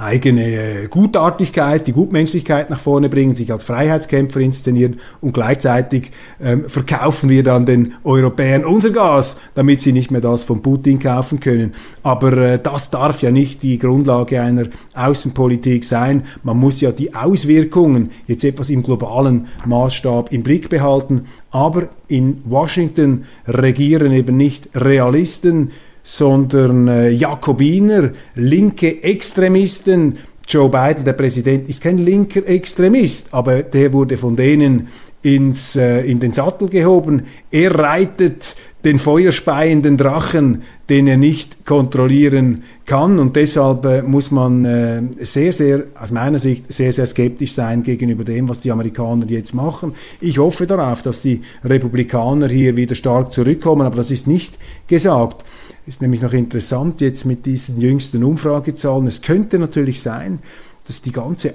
eigene 0.00 0.88
Gutartigkeit, 0.88 1.86
die 1.86 1.92
Gutmenschlichkeit 1.92 2.70
nach 2.70 2.80
vorne 2.80 3.08
bringen, 3.08 3.34
sich 3.34 3.50
als 3.52 3.64
Freiheitskämpfer 3.64 4.40
inszenieren 4.40 5.00
und 5.20 5.32
gleichzeitig 5.32 6.12
ähm, 6.40 6.68
verkaufen 6.68 7.28
wir 7.28 7.42
dann 7.42 7.66
den 7.66 7.94
Europäern 8.04 8.64
unser 8.64 8.90
Gas, 8.90 9.40
damit 9.54 9.80
sie 9.80 9.92
nicht 9.92 10.10
mehr 10.10 10.20
das 10.20 10.44
von 10.44 10.62
Putin 10.62 10.98
kaufen 10.98 11.40
können. 11.40 11.74
Aber 12.02 12.32
äh, 12.32 12.58
das 12.58 12.90
darf 12.90 13.22
ja 13.22 13.30
nicht 13.30 13.62
die 13.62 13.78
Grundlage 13.78 14.40
einer 14.40 14.66
Außenpolitik 14.94 15.84
sein. 15.84 16.24
Man 16.42 16.58
muss 16.58 16.80
ja 16.80 16.92
die 16.92 17.14
Auswirkungen 17.14 18.10
jetzt 18.26 18.44
etwas 18.44 18.70
im 18.70 18.82
globalen 18.82 19.48
Maßstab 19.66 20.32
im 20.32 20.42
Blick 20.42 20.68
behalten. 20.68 21.26
Aber 21.50 21.88
in 22.08 22.42
Washington 22.44 23.24
regieren 23.46 24.12
eben 24.12 24.36
nicht 24.36 24.68
Realisten, 24.74 25.70
sondern 26.08 26.88
äh, 26.88 27.10
Jakobiner, 27.10 28.12
linke 28.34 29.02
Extremisten. 29.02 30.16
Joe 30.48 30.70
Biden, 30.70 31.04
der 31.04 31.12
Präsident, 31.12 31.68
ist 31.68 31.82
kein 31.82 31.98
linker 31.98 32.46
Extremist, 32.46 33.28
aber 33.32 33.62
der 33.62 33.92
wurde 33.92 34.16
von 34.16 34.34
denen 34.34 34.88
ins, 35.20 35.76
äh, 35.76 36.00
in 36.00 36.18
den 36.18 36.32
Sattel 36.32 36.70
gehoben. 36.70 37.24
Er 37.50 37.78
reitet 37.78 38.56
den 38.84 38.98
feuerspeienden 38.98 39.98
Drachen, 39.98 40.62
den 40.88 41.08
er 41.08 41.18
nicht 41.18 41.66
kontrollieren 41.66 42.62
kann. 42.86 43.18
Und 43.18 43.36
deshalb 43.36 43.84
äh, 43.84 44.00
muss 44.00 44.30
man 44.30 44.64
äh, 44.64 45.02
sehr, 45.20 45.52
sehr, 45.52 45.84
aus 46.00 46.10
meiner 46.10 46.38
Sicht, 46.38 46.72
sehr, 46.72 46.94
sehr 46.94 47.06
skeptisch 47.06 47.52
sein 47.52 47.82
gegenüber 47.82 48.24
dem, 48.24 48.48
was 48.48 48.62
die 48.62 48.72
Amerikaner 48.72 49.26
jetzt 49.26 49.54
machen. 49.54 49.94
Ich 50.22 50.38
hoffe 50.38 50.66
darauf, 50.66 51.02
dass 51.02 51.20
die 51.20 51.42
Republikaner 51.62 52.48
hier 52.48 52.78
wieder 52.78 52.94
stark 52.94 53.34
zurückkommen, 53.34 53.82
aber 53.82 53.96
das 53.96 54.10
ist 54.10 54.26
nicht 54.26 54.54
gesagt. 54.86 55.44
Ist 55.88 56.02
nämlich 56.02 56.20
noch 56.20 56.34
interessant 56.34 57.00
jetzt 57.00 57.24
mit 57.24 57.46
diesen 57.46 57.80
jüngsten 57.80 58.22
Umfragezahlen. 58.22 59.06
Es 59.06 59.22
könnte 59.22 59.58
natürlich 59.58 60.02
sein, 60.02 60.40
dass 60.88 61.02
die 61.02 61.12
ganze 61.12 61.52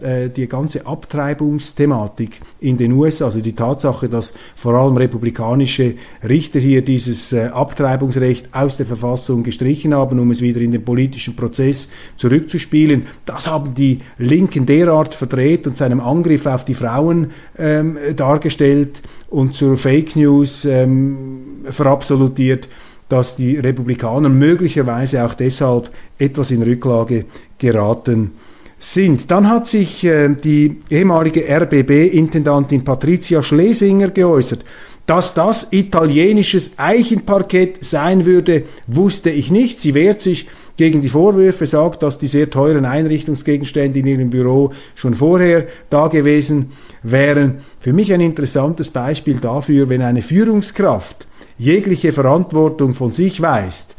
äh, 0.00 0.28
die 0.28 0.46
ganze 0.46 0.86
Abtreibungsthematik 0.86 2.40
in 2.60 2.76
den 2.76 2.92
USA, 2.92 3.24
also 3.24 3.40
die 3.40 3.54
Tatsache, 3.54 4.08
dass 4.08 4.34
vor 4.54 4.74
allem 4.74 4.96
republikanische 4.96 5.96
Richter 6.26 6.60
hier 6.60 6.82
dieses 6.82 7.32
äh, 7.32 7.46
Abtreibungsrecht 7.46 8.54
aus 8.54 8.76
der 8.76 8.86
Verfassung 8.86 9.42
gestrichen 9.42 9.94
haben, 9.94 10.20
um 10.20 10.30
es 10.30 10.42
wieder 10.42 10.60
in 10.60 10.70
den 10.70 10.84
politischen 10.84 11.34
Prozess 11.34 11.88
zurückzuspielen, 12.16 13.06
das 13.24 13.48
haben 13.48 13.74
die 13.74 13.98
Linken 14.18 14.64
derart 14.64 15.14
verdreht 15.14 15.66
und 15.66 15.76
seinem 15.76 15.98
Angriff 15.98 16.46
auf 16.46 16.64
die 16.64 16.74
Frauen 16.74 17.32
ähm, 17.58 17.98
dargestellt 18.14 19.02
und 19.28 19.56
zur 19.56 19.76
Fake 19.76 20.14
News 20.14 20.64
ähm, 20.64 21.64
verabsolutiert, 21.68 22.68
dass 23.08 23.36
die 23.36 23.56
Republikaner 23.56 24.28
möglicherweise 24.28 25.24
auch 25.24 25.34
deshalb 25.34 25.90
etwas 26.18 26.50
in 26.50 26.62
Rücklage 26.62 27.26
geraten 27.58 28.32
sind. 28.78 29.30
Dann 29.30 29.48
hat 29.48 29.68
sich 29.68 30.04
äh, 30.04 30.28
die 30.28 30.76
ehemalige 30.90 31.44
RBB-Intendantin 31.48 32.84
Patricia 32.84 33.42
Schlesinger 33.42 34.10
geäußert. 34.10 34.64
Dass 35.06 35.34
das 35.34 35.68
italienisches 35.70 36.78
Eichenparkett 36.78 37.84
sein 37.84 38.24
würde, 38.24 38.64
wusste 38.88 39.30
ich 39.30 39.52
nicht. 39.52 39.78
Sie 39.78 39.94
wehrt 39.94 40.20
sich 40.20 40.48
gegen 40.76 41.00
die 41.00 41.08
Vorwürfe, 41.08 41.64
sagt, 41.66 42.02
dass 42.02 42.18
die 42.18 42.26
sehr 42.26 42.50
teuren 42.50 42.84
Einrichtungsgegenstände 42.84 44.00
in 44.00 44.06
ihrem 44.06 44.30
Büro 44.30 44.72
schon 44.96 45.14
vorher 45.14 45.68
da 45.90 46.08
gewesen 46.08 46.72
wären. 47.04 47.58
Für 47.78 47.92
mich 47.92 48.12
ein 48.12 48.20
interessantes 48.20 48.90
Beispiel 48.90 49.36
dafür, 49.36 49.88
wenn 49.88 50.02
eine 50.02 50.22
Führungskraft 50.22 51.28
jegliche 51.58 52.12
Verantwortung 52.12 52.94
von 52.94 53.12
sich 53.12 53.40
weist, 53.40 53.94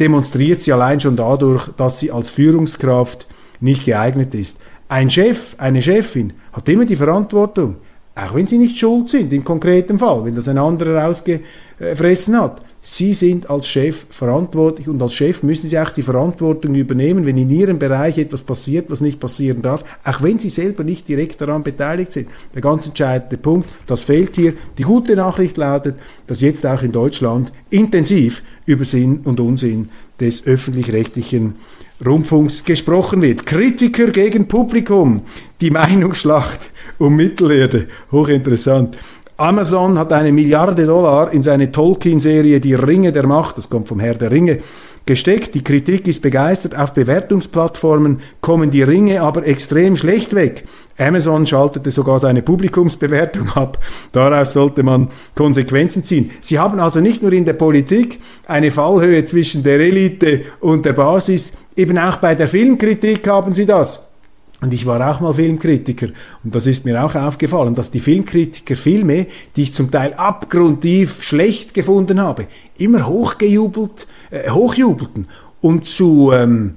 demonstriert 0.00 0.62
sie 0.62 0.72
allein 0.72 1.00
schon 1.00 1.16
dadurch, 1.16 1.68
dass 1.76 1.98
sie 1.98 2.10
als 2.10 2.30
Führungskraft 2.30 3.26
nicht 3.60 3.84
geeignet 3.84 4.34
ist. 4.34 4.60
Ein 4.88 5.10
Chef, 5.10 5.54
eine 5.58 5.82
Chefin 5.82 6.32
hat 6.52 6.68
immer 6.68 6.84
die 6.84 6.96
Verantwortung, 6.96 7.76
auch 8.14 8.34
wenn 8.34 8.46
sie 8.46 8.58
nicht 8.58 8.78
schuld 8.78 9.10
sind 9.10 9.32
im 9.32 9.44
konkreten 9.44 9.98
Fall, 9.98 10.24
wenn 10.24 10.34
das 10.34 10.48
ein 10.48 10.58
anderer 10.58 11.06
ausgefressen 11.06 12.40
hat. 12.40 12.62
Sie 12.90 13.12
sind 13.12 13.50
als 13.50 13.68
Chef 13.68 14.06
verantwortlich 14.08 14.88
und 14.88 15.02
als 15.02 15.12
Chef 15.12 15.42
müssen 15.42 15.68
Sie 15.68 15.78
auch 15.78 15.90
die 15.90 16.00
Verantwortung 16.00 16.74
übernehmen, 16.74 17.26
wenn 17.26 17.36
in 17.36 17.50
Ihrem 17.50 17.78
Bereich 17.78 18.16
etwas 18.16 18.42
passiert, 18.42 18.90
was 18.90 19.02
nicht 19.02 19.20
passieren 19.20 19.60
darf, 19.60 19.84
auch 20.04 20.22
wenn 20.22 20.38
Sie 20.38 20.48
selber 20.48 20.84
nicht 20.84 21.06
direkt 21.06 21.38
daran 21.38 21.62
beteiligt 21.62 22.14
sind. 22.14 22.30
Der 22.54 22.62
ganz 22.62 22.86
entscheidende 22.86 23.36
Punkt, 23.36 23.68
das 23.86 24.04
fehlt 24.04 24.36
hier. 24.36 24.54
Die 24.78 24.84
gute 24.84 25.16
Nachricht 25.16 25.58
lautet, 25.58 25.96
dass 26.28 26.40
jetzt 26.40 26.64
auch 26.64 26.82
in 26.82 26.92
Deutschland 26.92 27.52
intensiv 27.68 28.42
über 28.64 28.86
Sinn 28.86 29.20
und 29.24 29.38
Unsinn 29.38 29.90
des 30.18 30.46
öffentlich-rechtlichen 30.46 31.56
Rundfunks 32.04 32.64
gesprochen 32.64 33.20
wird. 33.20 33.44
Kritiker 33.44 34.06
gegen 34.06 34.48
Publikum, 34.48 35.24
die 35.60 35.70
Meinungsschlacht 35.70 36.70
um 36.98 37.16
Mittelerde, 37.16 37.88
hochinteressant. 38.10 38.96
Amazon 39.40 40.00
hat 40.00 40.12
eine 40.12 40.32
Milliarde 40.32 40.84
Dollar 40.84 41.32
in 41.32 41.44
seine 41.44 41.70
Tolkien-Serie 41.70 42.58
Die 42.58 42.74
Ringe 42.74 43.12
der 43.12 43.24
Macht, 43.24 43.56
das 43.56 43.70
kommt 43.70 43.86
vom 43.86 44.00
Herr 44.00 44.16
der 44.16 44.32
Ringe, 44.32 44.58
gesteckt. 45.06 45.54
Die 45.54 45.62
Kritik 45.62 46.08
ist 46.08 46.22
begeistert. 46.22 46.76
Auf 46.76 46.92
Bewertungsplattformen 46.92 48.20
kommen 48.40 48.72
die 48.72 48.82
Ringe 48.82 49.22
aber 49.22 49.46
extrem 49.46 49.96
schlecht 49.96 50.34
weg. 50.34 50.64
Amazon 50.98 51.46
schaltete 51.46 51.92
sogar 51.92 52.18
seine 52.18 52.42
Publikumsbewertung 52.42 53.50
ab. 53.50 53.78
Daraus 54.10 54.54
sollte 54.54 54.82
man 54.82 55.06
Konsequenzen 55.36 56.02
ziehen. 56.02 56.32
Sie 56.40 56.58
haben 56.58 56.80
also 56.80 56.98
nicht 56.98 57.22
nur 57.22 57.32
in 57.32 57.44
der 57.44 57.52
Politik 57.52 58.18
eine 58.44 58.72
Fallhöhe 58.72 59.24
zwischen 59.24 59.62
der 59.62 59.78
Elite 59.78 60.46
und 60.58 60.84
der 60.84 60.94
Basis, 60.94 61.52
eben 61.76 61.96
auch 61.96 62.16
bei 62.16 62.34
der 62.34 62.48
Filmkritik 62.48 63.28
haben 63.28 63.54
sie 63.54 63.66
das. 63.66 64.07
Und 64.60 64.74
ich 64.74 64.86
war 64.86 65.08
auch 65.08 65.20
mal 65.20 65.34
Filmkritiker. 65.34 66.08
Und 66.42 66.54
das 66.54 66.66
ist 66.66 66.84
mir 66.84 67.04
auch 67.04 67.14
aufgefallen, 67.14 67.74
dass 67.74 67.92
die 67.92 68.00
Filmkritiker 68.00 68.74
Filme, 68.74 69.26
die 69.54 69.62
ich 69.62 69.72
zum 69.72 69.90
Teil 69.90 70.14
abgrundtief 70.14 71.22
schlecht 71.22 71.74
gefunden 71.74 72.20
habe, 72.20 72.48
immer 72.76 73.06
hochgejubelt, 73.06 74.06
äh, 74.30 74.50
hochjubelten. 74.50 75.28
Und 75.60 75.86
zu, 75.86 76.32
ähm, 76.32 76.74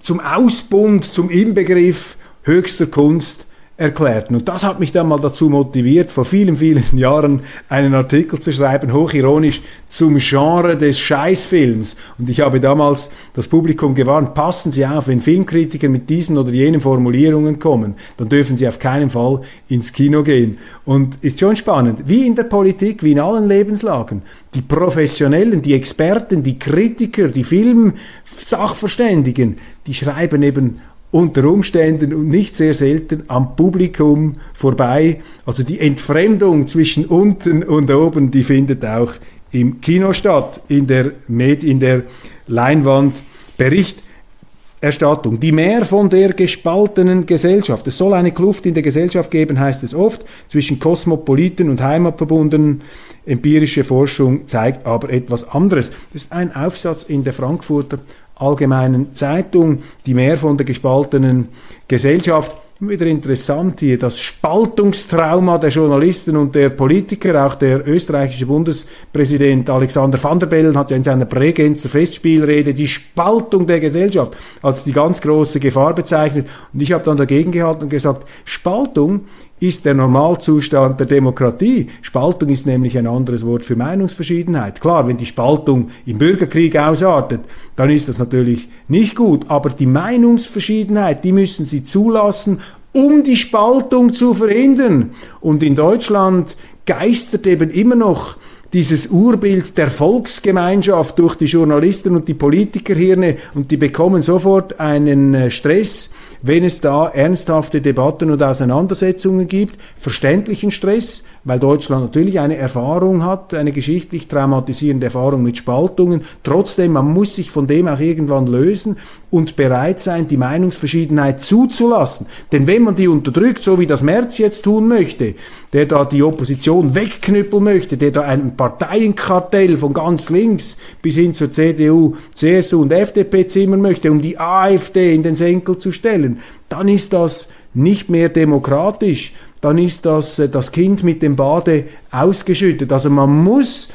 zum 0.00 0.20
Ausbund, 0.20 1.04
zum 1.04 1.28
Inbegriff 1.28 2.16
höchster 2.42 2.86
Kunst 2.86 3.46
erklärten. 3.76 4.36
Und 4.36 4.48
das 4.48 4.64
hat 4.64 4.80
mich 4.80 4.92
dann 4.92 5.08
mal 5.08 5.18
dazu 5.18 5.48
motiviert, 5.48 6.12
vor 6.12 6.24
vielen, 6.24 6.56
vielen 6.56 6.84
Jahren 6.96 7.40
einen 7.68 7.94
Artikel 7.94 8.38
zu 8.38 8.52
schreiben, 8.52 8.92
hochironisch, 8.92 9.62
zum 9.88 10.18
Genre 10.18 10.76
des 10.76 10.98
Scheißfilms. 10.98 11.96
Und 12.18 12.28
ich 12.28 12.40
habe 12.40 12.60
damals 12.60 13.10
das 13.34 13.48
Publikum 13.48 13.94
gewarnt, 13.94 14.34
passen 14.34 14.72
Sie 14.72 14.86
auf, 14.86 15.08
wenn 15.08 15.20
Filmkritiker 15.20 15.88
mit 15.88 16.08
diesen 16.08 16.38
oder 16.38 16.50
jenen 16.50 16.80
Formulierungen 16.80 17.58
kommen, 17.58 17.94
dann 18.16 18.28
dürfen 18.28 18.56
Sie 18.56 18.68
auf 18.68 18.78
keinen 18.78 19.10
Fall 19.10 19.40
ins 19.68 19.92
Kino 19.92 20.22
gehen. 20.22 20.58
Und 20.84 21.16
ist 21.22 21.40
schon 21.40 21.56
spannend, 21.56 22.02
wie 22.06 22.26
in 22.26 22.34
der 22.34 22.44
Politik, 22.44 23.02
wie 23.02 23.12
in 23.12 23.20
allen 23.20 23.48
Lebenslagen, 23.48 24.22
die 24.54 24.62
Professionellen, 24.62 25.62
die 25.62 25.74
Experten, 25.74 26.42
die 26.42 26.58
Kritiker, 26.58 27.28
die 27.28 27.44
Filmsachverständigen, 27.44 29.56
die 29.86 29.94
schreiben 29.94 30.42
eben 30.42 30.80
unter 31.12 31.44
Umständen 31.44 32.12
und 32.12 32.28
nicht 32.28 32.56
sehr 32.56 32.74
selten 32.74 33.22
am 33.28 33.54
Publikum 33.54 34.32
vorbei. 34.54 35.20
Also 35.46 35.62
die 35.62 35.78
Entfremdung 35.78 36.66
zwischen 36.66 37.04
unten 37.04 37.62
und 37.62 37.92
oben, 37.92 38.32
die 38.32 38.42
findet 38.42 38.84
auch 38.84 39.12
im 39.52 39.80
Kino 39.80 40.12
statt, 40.14 40.60
in 40.68 40.86
der, 40.86 41.10
Med 41.28 41.62
in 41.62 41.78
der 41.78 42.04
Leinwandberichterstattung. 42.46 45.38
Die 45.38 45.52
mehr 45.52 45.84
von 45.84 46.08
der 46.08 46.32
gespaltenen 46.32 47.26
Gesellschaft. 47.26 47.86
Es 47.86 47.98
soll 47.98 48.14
eine 48.14 48.32
Kluft 48.32 48.64
in 48.64 48.72
der 48.72 48.82
Gesellschaft 48.82 49.30
geben, 49.30 49.60
heißt 49.60 49.82
es 49.84 49.94
oft, 49.94 50.24
zwischen 50.48 50.80
Kosmopoliten 50.80 51.68
und 51.68 51.82
Heimatverbundenen. 51.82 52.80
Empirische 53.26 53.84
Forschung 53.84 54.46
zeigt 54.46 54.86
aber 54.86 55.10
etwas 55.10 55.50
anderes. 55.50 55.90
Das 56.12 56.24
ist 56.24 56.32
ein 56.32 56.56
Aufsatz 56.56 57.02
in 57.04 57.22
der 57.22 57.34
Frankfurter 57.34 57.98
Allgemeinen 58.42 59.14
Zeitung, 59.14 59.82
die 60.04 60.14
mehr 60.14 60.36
von 60.36 60.56
der 60.56 60.66
gespaltenen 60.66 61.48
Gesellschaft. 61.88 62.56
Wieder 62.80 63.06
interessant 63.06 63.78
hier, 63.78 63.96
das 63.96 64.18
Spaltungstrauma 64.18 65.58
der 65.58 65.70
Journalisten 65.70 66.36
und 66.36 66.56
der 66.56 66.68
Politiker, 66.70 67.46
auch 67.46 67.54
der 67.54 67.86
österreichische 67.86 68.46
Bundespräsident 68.46 69.70
Alexander 69.70 70.20
van 70.20 70.40
der 70.40 70.48
Bellen 70.48 70.76
hat 70.76 70.90
ja 70.90 70.96
in 70.96 71.04
seiner 71.04 71.26
Bregenzer 71.26 71.88
Festspielrede 71.88 72.74
die 72.74 72.88
Spaltung 72.88 73.68
der 73.68 73.78
Gesellschaft 73.78 74.36
als 74.62 74.82
die 74.82 74.92
ganz 74.92 75.20
große 75.20 75.60
Gefahr 75.60 75.94
bezeichnet. 75.94 76.48
Und 76.72 76.82
ich 76.82 76.92
habe 76.92 77.04
dann 77.04 77.16
dagegen 77.16 77.52
gehalten 77.52 77.84
und 77.84 77.88
gesagt, 77.88 78.26
Spaltung 78.44 79.26
ist 79.62 79.84
der 79.84 79.94
Normalzustand 79.94 80.98
der 80.98 81.06
Demokratie. 81.06 81.86
Spaltung 82.02 82.48
ist 82.48 82.66
nämlich 82.66 82.98
ein 82.98 83.06
anderes 83.06 83.46
Wort 83.46 83.64
für 83.64 83.76
Meinungsverschiedenheit. 83.76 84.80
Klar, 84.80 85.06
wenn 85.06 85.18
die 85.18 85.24
Spaltung 85.24 85.90
im 86.04 86.18
Bürgerkrieg 86.18 86.76
ausartet, 86.76 87.42
dann 87.76 87.88
ist 87.88 88.08
das 88.08 88.18
natürlich 88.18 88.68
nicht 88.88 89.14
gut. 89.14 89.44
Aber 89.48 89.70
die 89.70 89.86
Meinungsverschiedenheit, 89.86 91.22
die 91.22 91.30
müssen 91.30 91.66
Sie 91.66 91.84
zulassen, 91.84 92.60
um 92.92 93.22
die 93.22 93.36
Spaltung 93.36 94.12
zu 94.12 94.34
verhindern. 94.34 95.10
Und 95.40 95.62
in 95.62 95.76
Deutschland 95.76 96.56
geistert 96.84 97.46
eben 97.46 97.70
immer 97.70 97.94
noch 97.94 98.36
dieses 98.72 99.08
Urbild 99.08 99.76
der 99.76 99.88
Volksgemeinschaft 99.88 101.18
durch 101.18 101.36
die 101.36 101.44
Journalisten 101.44 102.16
und 102.16 102.26
die 102.26 102.34
Politikerhirne 102.34 103.36
und 103.54 103.70
die 103.70 103.76
bekommen 103.76 104.22
sofort 104.22 104.80
einen 104.80 105.34
äh, 105.34 105.50
Stress 105.50 106.10
wenn 106.42 106.64
es 106.64 106.80
da 106.80 107.08
ernsthafte 107.08 107.80
Debatten 107.80 108.30
und 108.30 108.42
Auseinandersetzungen 108.42 109.46
gibt, 109.46 109.78
verständlichen 109.96 110.70
Stress, 110.70 111.24
weil 111.44 111.60
Deutschland 111.60 112.02
natürlich 112.02 112.40
eine 112.40 112.56
Erfahrung 112.56 113.24
hat, 113.24 113.54
eine 113.54 113.72
geschichtlich 113.72 114.28
traumatisierende 114.28 115.06
Erfahrung 115.06 115.42
mit 115.42 115.56
Spaltungen. 115.56 116.22
Trotzdem, 116.42 116.92
man 116.92 117.12
muss 117.12 117.36
sich 117.36 117.50
von 117.50 117.66
dem 117.66 117.86
auch 117.88 118.00
irgendwann 118.00 118.46
lösen 118.46 118.96
und 119.32 119.56
bereit 119.56 119.98
sein, 119.98 120.28
die 120.28 120.36
Meinungsverschiedenheit 120.36 121.40
zuzulassen. 121.40 122.26
Denn 122.52 122.66
wenn 122.66 122.82
man 122.82 122.96
die 122.96 123.08
unterdrückt, 123.08 123.62
so 123.62 123.78
wie 123.78 123.86
das 123.86 124.02
Merz 124.02 124.36
jetzt 124.36 124.62
tun 124.62 124.86
möchte, 124.86 125.34
der 125.72 125.86
da 125.86 126.04
die 126.04 126.22
Opposition 126.22 126.94
wegknüppeln 126.94 127.64
möchte, 127.64 127.96
der 127.96 128.10
da 128.10 128.20
ein 128.20 128.58
Parteienkartell 128.58 129.78
von 129.78 129.94
ganz 129.94 130.28
links 130.28 130.76
bis 131.00 131.16
hin 131.16 131.32
zur 131.32 131.50
CDU, 131.50 132.14
CSU 132.34 132.82
und 132.82 132.92
FDP 132.92 133.48
zimmern 133.48 133.80
möchte, 133.80 134.12
um 134.12 134.20
die 134.20 134.38
AfD 134.38 135.14
in 135.14 135.22
den 135.22 135.34
Senkel 135.34 135.78
zu 135.78 135.92
stellen, 135.92 136.40
dann 136.68 136.86
ist 136.88 137.14
das 137.14 137.48
nicht 137.72 138.10
mehr 138.10 138.28
demokratisch, 138.28 139.32
dann 139.62 139.78
ist 139.78 140.04
das 140.04 140.38
äh, 140.40 140.50
das 140.50 140.72
Kind 140.72 141.04
mit 141.04 141.22
dem 141.22 141.36
Bade 141.36 141.84
ausgeschüttet. 142.10 142.92
Also 142.92 143.08
man 143.08 143.42
muss 143.42 143.88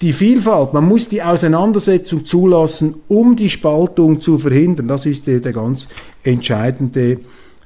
die 0.00 0.12
Vielfalt, 0.12 0.74
man 0.74 0.86
muss 0.86 1.08
die 1.08 1.22
Auseinandersetzung 1.22 2.24
zulassen, 2.24 2.94
um 3.08 3.34
die 3.34 3.50
Spaltung 3.50 4.20
zu 4.20 4.38
verhindern. 4.38 4.86
Das 4.86 5.06
ist 5.06 5.26
der, 5.26 5.40
ganz 5.40 5.88
entscheidende 6.22 7.18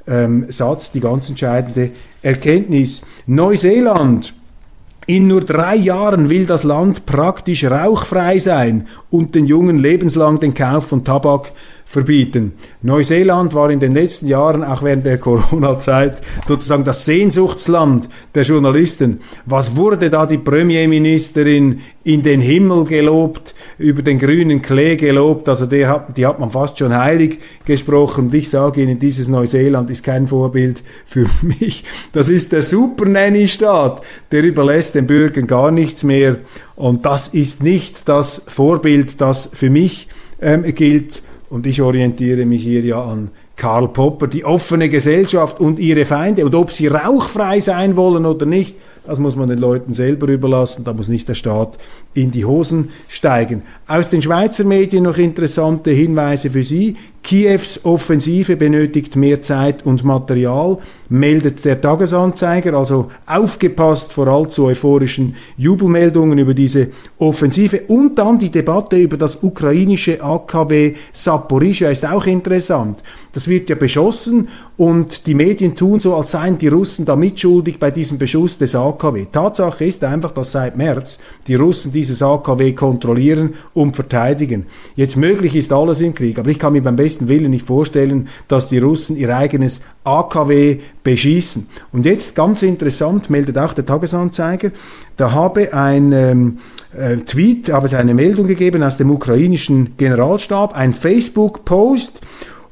ähm, 0.06 0.46
Satz, 0.48 0.92
die 0.92 1.00
ganz 1.00 1.28
entscheidende 1.28 1.90
Erkenntnis. 2.22 3.02
Neuseeland. 3.26 4.34
In 5.06 5.26
nur 5.26 5.40
drei 5.40 5.74
Jahren 5.74 6.28
will 6.28 6.46
das 6.46 6.62
Land 6.62 7.06
praktisch 7.06 7.64
rauchfrei 7.64 8.38
sein 8.38 8.86
und 9.10 9.34
den 9.34 9.46
Jungen 9.46 9.78
lebenslang 9.78 10.38
den 10.38 10.54
Kauf 10.54 10.86
von 10.86 11.04
Tabak 11.04 11.50
verbieten. 11.84 12.52
Neuseeland 12.82 13.54
war 13.54 13.70
in 13.70 13.80
den 13.80 13.92
letzten 13.92 14.26
Jahren, 14.26 14.64
auch 14.64 14.82
während 14.82 15.04
der 15.04 15.18
Corona-Zeit, 15.18 16.22
sozusagen 16.44 16.84
das 16.84 17.04
Sehnsuchtsland 17.04 18.08
der 18.34 18.44
Journalisten. 18.44 19.20
Was 19.46 19.76
wurde 19.76 20.08
da 20.08 20.26
die 20.26 20.38
Premierministerin 20.38 21.80
in 22.04 22.22
den 22.22 22.40
Himmel 22.40 22.84
gelobt, 22.84 23.54
über 23.78 24.02
den 24.02 24.18
grünen 24.18 24.62
Klee 24.62 24.96
gelobt? 24.96 25.48
Also 25.48 25.66
der 25.66 25.88
hat, 25.88 26.16
die 26.16 26.26
hat 26.26 26.40
man 26.40 26.50
fast 26.50 26.78
schon 26.78 26.96
heilig 26.96 27.40
gesprochen. 27.66 28.26
Und 28.26 28.34
ich 28.34 28.48
sage 28.48 28.82
Ihnen, 28.82 28.98
dieses 28.98 29.28
Neuseeland 29.28 29.90
ist 29.90 30.02
kein 30.02 30.26
Vorbild 30.26 30.82
für 31.04 31.26
mich. 31.42 31.84
Das 32.12 32.28
ist 32.28 32.52
der 32.52 32.62
Super 32.62 33.04
Nanny-Staat. 33.04 34.02
Der 34.30 34.42
überlässt 34.42 34.94
den 34.94 35.06
Bürgern 35.06 35.46
gar 35.46 35.70
nichts 35.70 36.04
mehr. 36.04 36.38
Und 36.74 37.04
das 37.04 37.28
ist 37.28 37.62
nicht 37.62 38.08
das 38.08 38.42
Vorbild, 38.46 39.20
das 39.20 39.50
für 39.52 39.70
mich 39.70 40.08
ähm, 40.40 40.62
gilt. 40.74 41.22
Und 41.52 41.66
ich 41.66 41.82
orientiere 41.82 42.46
mich 42.46 42.62
hier 42.62 42.80
ja 42.80 43.04
an 43.04 43.28
Karl 43.56 43.88
Popper, 43.88 44.26
die 44.26 44.42
offene 44.42 44.88
Gesellschaft 44.88 45.60
und 45.60 45.78
ihre 45.78 46.06
Feinde. 46.06 46.46
Und 46.46 46.54
ob 46.54 46.72
sie 46.72 46.86
rauchfrei 46.86 47.60
sein 47.60 47.94
wollen 47.94 48.24
oder 48.24 48.46
nicht, 48.46 48.74
das 49.06 49.18
muss 49.18 49.36
man 49.36 49.50
den 49.50 49.58
Leuten 49.58 49.92
selber 49.92 50.28
überlassen. 50.28 50.82
Da 50.84 50.94
muss 50.94 51.08
nicht 51.08 51.28
der 51.28 51.34
Staat 51.34 51.76
in 52.14 52.30
die 52.30 52.46
Hosen 52.46 52.88
steigen. 53.06 53.64
Aus 53.88 54.08
den 54.08 54.22
Schweizer 54.22 54.64
Medien 54.64 55.02
noch 55.02 55.18
interessante 55.18 55.90
Hinweise 55.90 56.50
für 56.50 56.62
Sie. 56.62 56.96
Kiews 57.22 57.84
Offensive 57.84 58.56
benötigt 58.56 59.14
mehr 59.14 59.40
Zeit 59.40 59.86
und 59.86 60.02
Material, 60.02 60.78
meldet 61.08 61.64
der 61.64 61.80
Tagesanzeiger, 61.80 62.74
also 62.74 63.10
aufgepasst 63.26 64.12
vor 64.12 64.26
allzu 64.26 64.64
euphorischen 64.64 65.36
Jubelmeldungen 65.56 66.38
über 66.38 66.52
diese 66.52 66.88
Offensive. 67.18 67.82
Und 67.86 68.18
dann 68.18 68.40
die 68.40 68.50
Debatte 68.50 68.96
über 68.96 69.16
das 69.16 69.42
ukrainische 69.42 70.20
AKW 70.20 70.94
Saporizhia 71.12 71.90
ist 71.90 72.04
auch 72.04 72.26
interessant. 72.26 73.02
Das 73.32 73.46
wird 73.46 73.68
ja 73.68 73.76
beschossen 73.76 74.48
und 74.76 75.26
die 75.26 75.34
Medien 75.34 75.76
tun 75.76 76.00
so, 76.00 76.16
als 76.16 76.32
seien 76.32 76.58
die 76.58 76.68
Russen 76.68 77.04
da 77.04 77.14
mitschuldig 77.14 77.78
bei 77.78 77.90
diesem 77.92 78.18
Beschuss 78.18 78.58
des 78.58 78.74
AKW. 78.74 79.26
Tatsache 79.30 79.84
ist 79.84 80.02
einfach, 80.02 80.32
dass 80.32 80.52
seit 80.52 80.76
März 80.76 81.18
die 81.46 81.54
Russen 81.54 81.92
dieses 81.92 82.20
AKW 82.20 82.72
kontrollieren 82.72 83.54
verteidigen. 83.90 84.66
Jetzt 84.94 85.16
möglich 85.16 85.56
ist 85.56 85.72
alles 85.72 86.00
im 86.00 86.14
Krieg, 86.14 86.38
aber 86.38 86.50
ich 86.50 86.58
kann 86.58 86.74
mir 86.74 86.82
beim 86.82 86.96
besten 86.96 87.28
Willen 87.28 87.50
nicht 87.50 87.66
vorstellen, 87.66 88.28
dass 88.48 88.68
die 88.68 88.78
Russen 88.78 89.16
ihr 89.16 89.36
eigenes 89.36 89.82
AKW 90.04 90.78
beschießen. 91.02 91.66
Und 91.92 92.04
jetzt 92.04 92.36
ganz 92.36 92.62
interessant 92.62 93.30
meldet 93.30 93.58
auch 93.58 93.74
der 93.74 93.84
Tagesanzeiger, 93.86 94.70
da 95.16 95.32
habe 95.32 95.74
ein 95.74 96.12
ähm, 96.12 96.58
äh, 96.96 97.16
Tweet, 97.16 97.72
habe 97.72 97.86
es 97.86 97.94
eine 97.94 98.14
Meldung 98.14 98.46
gegeben 98.46 98.82
aus 98.82 98.96
dem 98.96 99.10
ukrainischen 99.10 99.96
Generalstab, 99.96 100.74
ein 100.74 100.92
Facebook-Post 100.92 102.20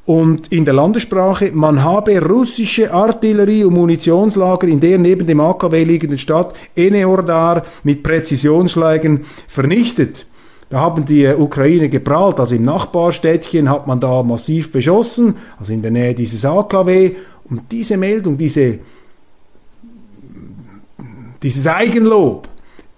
und 0.05 0.51
in 0.51 0.65
der 0.65 0.73
Landessprache, 0.73 1.51
man 1.53 1.83
habe 1.83 2.19
russische 2.21 2.91
Artillerie- 2.91 3.63
und 3.63 3.75
Munitionslager 3.75 4.67
in 4.67 4.79
der 4.79 4.97
neben 4.97 5.27
dem 5.27 5.39
AKW 5.39 5.83
liegenden 5.83 6.17
Stadt 6.17 6.55
Eneordar 6.75 7.63
mit 7.83 8.01
Präzisionsschlägen 8.01 9.25
vernichtet. 9.47 10.25
Da 10.71 10.79
haben 10.79 11.05
die 11.05 11.25
äh, 11.25 11.35
Ukraine 11.35 11.89
geprahlt, 11.89 12.39
also 12.39 12.55
im 12.55 12.63
Nachbarstädtchen 12.63 13.69
hat 13.69 13.87
man 13.87 13.99
da 13.99 14.23
massiv 14.23 14.71
beschossen, 14.71 15.35
also 15.59 15.73
in 15.73 15.81
der 15.81 15.91
Nähe 15.91 16.15
dieses 16.15 16.45
AKW. 16.45 17.11
Und 17.49 17.63
diese 17.73 17.97
Meldung, 17.97 18.37
diese, 18.37 18.79
dieses 21.43 21.67
Eigenlob, 21.67 22.47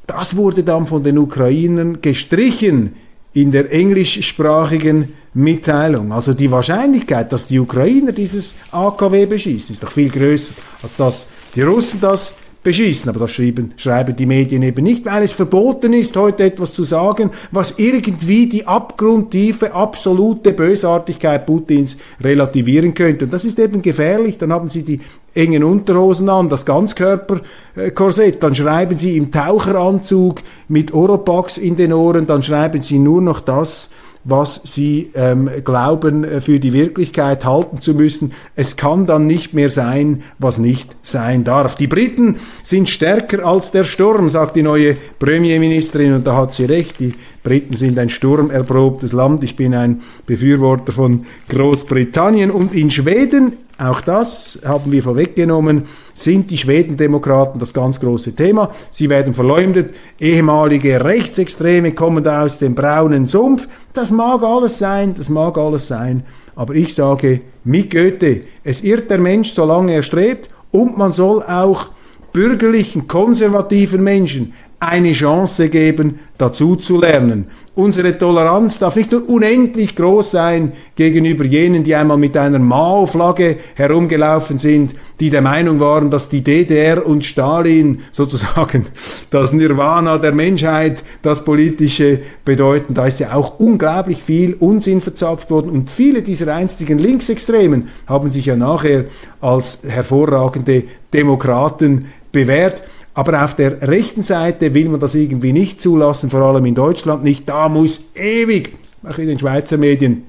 das 0.06 0.36
wurde 0.36 0.64
dann 0.64 0.86
von 0.86 1.04
den 1.04 1.18
Ukrainern 1.18 2.00
gestrichen 2.00 2.96
in 3.34 3.52
der 3.52 3.72
englischsprachigen 3.72 5.16
Mitteilung. 5.34 6.12
Also 6.12 6.36
die 6.36 6.52
Wahrscheinlichkeit, 6.52 7.34
dass 7.34 7.48
die 7.48 7.60
Ukrainer 7.60 8.12
dieses 8.12 8.54
AKW 8.72 9.26
beschießen, 9.26 9.74
ist 9.74 9.82
doch 9.82 9.92
viel 9.92 10.10
größer, 10.10 10.54
als 10.84 10.98
dass 10.98 11.26
die 11.56 11.64
Russen 11.64 12.02
das 12.02 12.36
beschießen. 12.64 13.10
Aber 13.10 13.20
das 13.20 13.32
schreiben, 13.32 13.74
schreiben 13.76 14.16
die 14.16 14.26
Medien 14.26 14.64
eben 14.64 14.84
nicht, 14.84 15.06
weil 15.06 15.24
es 15.24 15.34
verboten 15.34 15.94
ist, 15.94 16.16
heute 16.16 16.44
etwas 16.44 16.74
zu 16.74 16.84
sagen, 16.84 17.30
was 17.52 17.76
irgendwie 17.78 18.48
die 18.48 18.66
abgrundtiefe, 18.66 19.74
absolute 19.74 20.54
Bösartigkeit 20.54 21.46
Putins 21.46 21.98
relativieren 22.22 22.94
könnte. 22.94 23.26
Und 23.26 23.34
das 23.34 23.46
ist 23.46 23.60
eben 23.60 23.82
gefährlich. 23.82 24.38
Dann 24.38 24.52
haben 24.52 24.70
sie 24.70 24.84
die 24.84 25.00
engen 25.36 25.64
Unterhosen 25.64 26.30
an, 26.30 26.50
das 26.50 26.66
Ganzkörperkorsett, 26.66 28.44
dann 28.44 28.54
schreiben 28.54 28.98
sie 28.98 29.18
im 29.18 29.32
Taucheranzug 29.32 30.42
mit 30.68 30.94
Oropax 30.94 31.58
in 31.58 31.76
den 31.76 31.92
Ohren, 31.92 32.28
dann 32.28 32.44
schreiben 32.44 32.84
sie 32.84 33.00
nur 33.00 33.22
noch 33.22 33.42
das, 33.42 33.90
was 34.24 34.62
sie 34.64 35.12
ähm, 35.16 35.50
glauben 35.64 36.24
äh, 36.24 36.42
für 36.42 36.60
die 36.60 36.74
Wirklichkeit 36.74 37.46
halten 37.46 37.82
zu 37.82 37.94
müssen. 37.94 38.34
Es 38.56 38.78
kann 38.78 39.06
dann 39.06 39.28
nicht 39.28 39.54
mehr 39.54 39.70
sein, 39.70 40.24
was 40.40 40.58
nicht 40.58 40.96
sein 41.02 41.44
darf. 41.44 41.76
Die 41.76 41.88
Briten 41.88 42.38
sind 42.62 42.90
stärker 42.90 43.46
als 43.46 43.72
der 43.72 43.84
Sturm, 43.84 44.30
sagt 44.30 44.56
die 44.56 44.64
neue 44.64 44.96
Premierministerin 45.20 46.14
und 46.14 46.28
da 46.28 46.38
hat 46.38 46.54
sie 46.54 46.66
recht. 46.66 47.00
Die 47.00 47.14
Briten 47.44 47.76
sind 47.76 48.00
ein 48.00 48.10
sturmerprobtes 48.10 49.12
Land. 49.12 49.44
Ich 49.44 49.56
bin 49.56 49.74
ein 49.74 50.02
Befürworter 50.26 50.94
von 50.94 51.26
Großbritannien 51.50 52.52
und 52.52 52.74
in 52.74 52.90
Schweden 52.90 53.58
auch 53.78 54.02
das 54.02 54.60
haben 54.64 54.92
wir 54.92 55.02
vorweggenommen, 55.02 55.86
sind 56.14 56.52
die 56.52 56.58
Schwedendemokraten 56.58 57.60
das 57.60 57.74
ganz 57.74 58.00
große 58.00 58.34
Thema. 58.36 58.70
Sie 58.92 59.10
werden 59.10 59.34
verleumdet. 59.34 59.96
Ehemalige 60.20 61.04
Rechtsextreme 61.04 61.94
kommen 61.94 62.24
da 62.24 62.44
aus 62.44 62.60
dem 62.60 62.76
braunen 62.76 63.26
Sumpf. 63.26 63.68
Das 63.94 64.12
mag 64.12 64.44
alles 64.44 64.78
sein, 64.78 65.16
das 65.18 65.30
mag 65.30 65.58
alles 65.58 65.88
sein. 65.88 66.24
Aber 66.56 66.76
ich 66.76 66.94
sage 66.94 67.42
mit 67.64 67.90
Goethe, 67.90 68.42
es 68.64 68.84
irrt 68.84 69.10
der 69.10 69.18
Mensch, 69.18 69.54
solange 69.54 69.94
er 69.94 70.04
strebt. 70.04 70.50
Und 70.70 70.98
man 70.98 71.12
soll 71.12 71.42
auch 71.44 71.88
bürgerlichen, 72.32 73.08
konservativen 73.08 74.04
Menschen 74.04 74.54
eine 74.88 75.12
Chance 75.12 75.70
geben, 75.70 76.20
dazu 76.38 76.76
zu 76.76 77.00
lernen. 77.00 77.48
Unsere 77.76 78.16
Toleranz 78.20 78.78
darf 78.78 78.96
nicht 78.96 79.12
nur 79.12 79.28
unendlich 79.28 79.96
groß 79.96 80.30
sein 80.30 80.74
gegenüber 80.96 81.44
jenen, 81.44 81.84
die 81.84 81.96
einmal 81.96 82.18
mit 82.18 82.38
einer 82.38 82.60
Mao-Flagge 82.60 83.58
herumgelaufen 83.74 84.60
sind, 84.60 84.94
die 85.20 85.32
der 85.32 85.42
Meinung 85.42 85.80
waren, 85.80 86.12
dass 86.12 86.30
die 86.30 86.44
DDR 86.44 87.04
und 87.04 87.26
Stalin 87.26 88.02
sozusagen 88.12 88.86
das 89.32 89.54
Nirvana 89.54 90.20
der 90.20 90.34
Menschheit, 90.34 91.04
das 91.24 91.44
politische 91.44 92.20
bedeuten. 92.46 92.94
Da 92.94 93.08
ist 93.08 93.20
ja 93.20 93.34
auch 93.34 93.60
unglaublich 93.60 94.22
viel 94.22 94.54
Unsinn 94.60 95.02
verzapft 95.02 95.50
worden 95.50 95.72
und 95.72 95.90
viele 95.90 96.22
dieser 96.22 96.54
einstigen 96.54 97.00
Linksextremen 97.00 97.90
haben 98.06 98.30
sich 98.30 98.46
ja 98.46 98.56
nachher 98.56 99.06
als 99.42 99.82
hervorragende 99.88 100.84
Demokraten 101.12 102.06
bewährt. 102.32 102.84
Aber 103.14 103.44
auf 103.44 103.56
der 103.56 103.88
rechten 103.88 104.24
Seite 104.24 104.74
will 104.74 104.90
man 104.90 105.00
das 105.00 105.14
irgendwie 105.16 105.54
nicht 105.54 105.80
zulassen, 105.80 106.30
vor 106.30 106.42
allem 106.42 106.66
in 106.66 106.76
Deutschland 106.76 107.24
nicht. 107.24 107.48
Da 107.48 107.70
muss 107.70 108.06
ewig, 108.16 108.76
auch 109.04 109.18
in 109.18 109.28
den 109.28 109.38
Schweizer 109.38 109.78
Medien, 109.78 110.24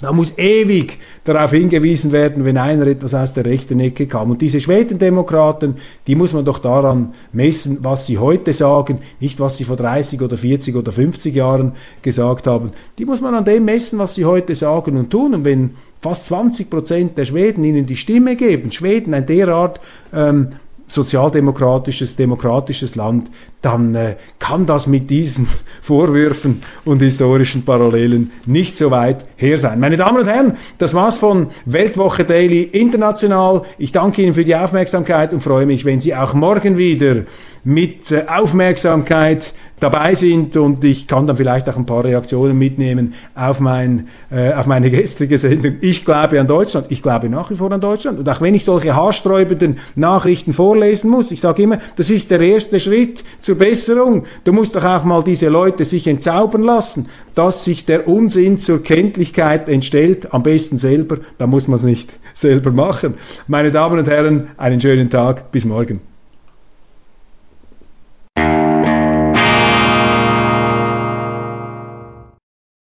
da 0.00 0.12
muss 0.12 0.38
ewig 0.38 0.98
darauf 1.24 1.50
hingewiesen 1.50 2.12
werden, 2.12 2.44
wenn 2.44 2.56
einer 2.56 2.86
etwas 2.86 3.14
aus 3.14 3.34
der 3.34 3.44
rechten 3.44 3.80
Ecke 3.80 4.06
kam. 4.06 4.30
Und 4.30 4.40
diese 4.40 4.60
Schwedendemokraten, 4.60 5.74
die 6.06 6.14
muss 6.14 6.32
man 6.32 6.44
doch 6.44 6.60
daran 6.60 7.14
messen, 7.32 7.78
was 7.82 8.06
sie 8.06 8.18
heute 8.18 8.52
sagen, 8.52 9.00
nicht 9.18 9.40
was 9.40 9.56
sie 9.56 9.64
vor 9.64 9.74
30 9.74 10.22
oder 10.22 10.36
40 10.36 10.76
oder 10.76 10.92
50 10.92 11.34
Jahren 11.34 11.72
gesagt 12.02 12.46
haben. 12.46 12.70
Die 12.98 13.04
muss 13.06 13.20
man 13.20 13.34
an 13.34 13.44
dem 13.44 13.64
messen, 13.64 13.98
was 13.98 14.14
sie 14.14 14.24
heute 14.24 14.54
sagen 14.54 14.96
und 14.96 15.10
tun. 15.10 15.34
Und 15.34 15.44
wenn 15.44 15.70
fast 16.00 16.26
20 16.26 16.70
Prozent 16.70 17.18
der 17.18 17.24
Schweden 17.24 17.64
ihnen 17.64 17.86
die 17.86 17.96
Stimme 17.96 18.36
geben, 18.36 18.70
Schweden 18.70 19.14
ein 19.14 19.26
derart 19.26 19.80
ähm, 20.14 20.50
sozialdemokratisches, 20.88 22.16
demokratisches 22.16 22.94
Land, 22.94 23.30
dann 23.62 23.94
äh, 23.94 24.16
kann 24.38 24.66
das 24.66 24.86
mit 24.86 25.10
diesen 25.10 25.46
Vorwürfen 25.82 26.62
und 26.84 27.00
historischen 27.00 27.64
Parallelen 27.64 28.30
nicht 28.46 28.76
so 28.76 28.90
weit 28.90 29.26
her 29.36 29.58
sein. 29.58 29.80
Meine 29.80 29.96
Damen 29.96 30.18
und 30.18 30.26
Herren, 30.26 30.56
das 30.78 30.94
war's 30.94 31.18
von 31.18 31.48
Weltwoche 31.64 32.24
Daily 32.24 32.62
International. 32.62 33.62
Ich 33.78 33.92
danke 33.92 34.22
Ihnen 34.22 34.34
für 34.34 34.44
die 34.44 34.56
Aufmerksamkeit 34.56 35.32
und 35.32 35.40
freue 35.40 35.66
mich, 35.66 35.84
wenn 35.84 36.00
Sie 36.00 36.14
auch 36.14 36.34
morgen 36.34 36.78
wieder 36.78 37.24
mit 37.64 38.10
äh, 38.10 38.24
Aufmerksamkeit 38.26 39.52
dabei 39.80 40.14
sind 40.14 40.56
und 40.56 40.84
ich 40.84 41.06
kann 41.06 41.26
dann 41.26 41.36
vielleicht 41.36 41.68
auch 41.68 41.76
ein 41.76 41.86
paar 41.86 42.04
Reaktionen 42.04 42.58
mitnehmen 42.58 43.14
auf, 43.34 43.60
mein, 43.60 44.08
äh, 44.30 44.52
auf 44.52 44.66
meine 44.66 44.90
gestrige 44.90 45.38
Sendung. 45.38 45.76
Ich 45.80 46.04
glaube 46.04 46.40
an 46.40 46.46
Deutschland, 46.46 46.86
ich 46.90 47.02
glaube 47.02 47.28
nach 47.28 47.50
wie 47.50 47.54
vor 47.54 47.70
an 47.72 47.80
Deutschland 47.80 48.18
und 48.18 48.28
auch 48.28 48.40
wenn 48.40 48.54
ich 48.54 48.64
solche 48.64 48.94
haarsträubenden 48.94 49.78
Nachrichten 49.94 50.52
vorlesen 50.52 51.10
muss, 51.10 51.30
ich 51.30 51.40
sage 51.40 51.62
immer, 51.62 51.78
das 51.96 52.10
ist 52.10 52.30
der 52.30 52.40
erste 52.40 52.80
Schritt 52.80 53.24
zur 53.40 53.56
Besserung. 53.56 54.24
Du 54.44 54.52
musst 54.52 54.74
doch 54.74 54.84
auch 54.84 55.04
mal 55.04 55.22
diese 55.22 55.48
Leute 55.48 55.84
sich 55.84 56.06
entzaubern 56.06 56.62
lassen, 56.62 57.08
dass 57.34 57.64
sich 57.64 57.84
der 57.84 58.08
Unsinn 58.08 58.60
zur 58.60 58.82
Kenntlichkeit 58.82 59.68
entstellt, 59.68 60.32
am 60.32 60.42
besten 60.42 60.78
selber, 60.78 61.18
da 61.38 61.46
muss 61.46 61.68
man 61.68 61.76
es 61.76 61.84
nicht 61.84 62.10
selber 62.32 62.72
machen. 62.72 63.14
Meine 63.46 63.70
Damen 63.70 63.98
und 63.98 64.08
Herren, 64.08 64.48
einen 64.56 64.80
schönen 64.80 65.08
Tag, 65.10 65.52
bis 65.52 65.64
morgen. 65.64 66.00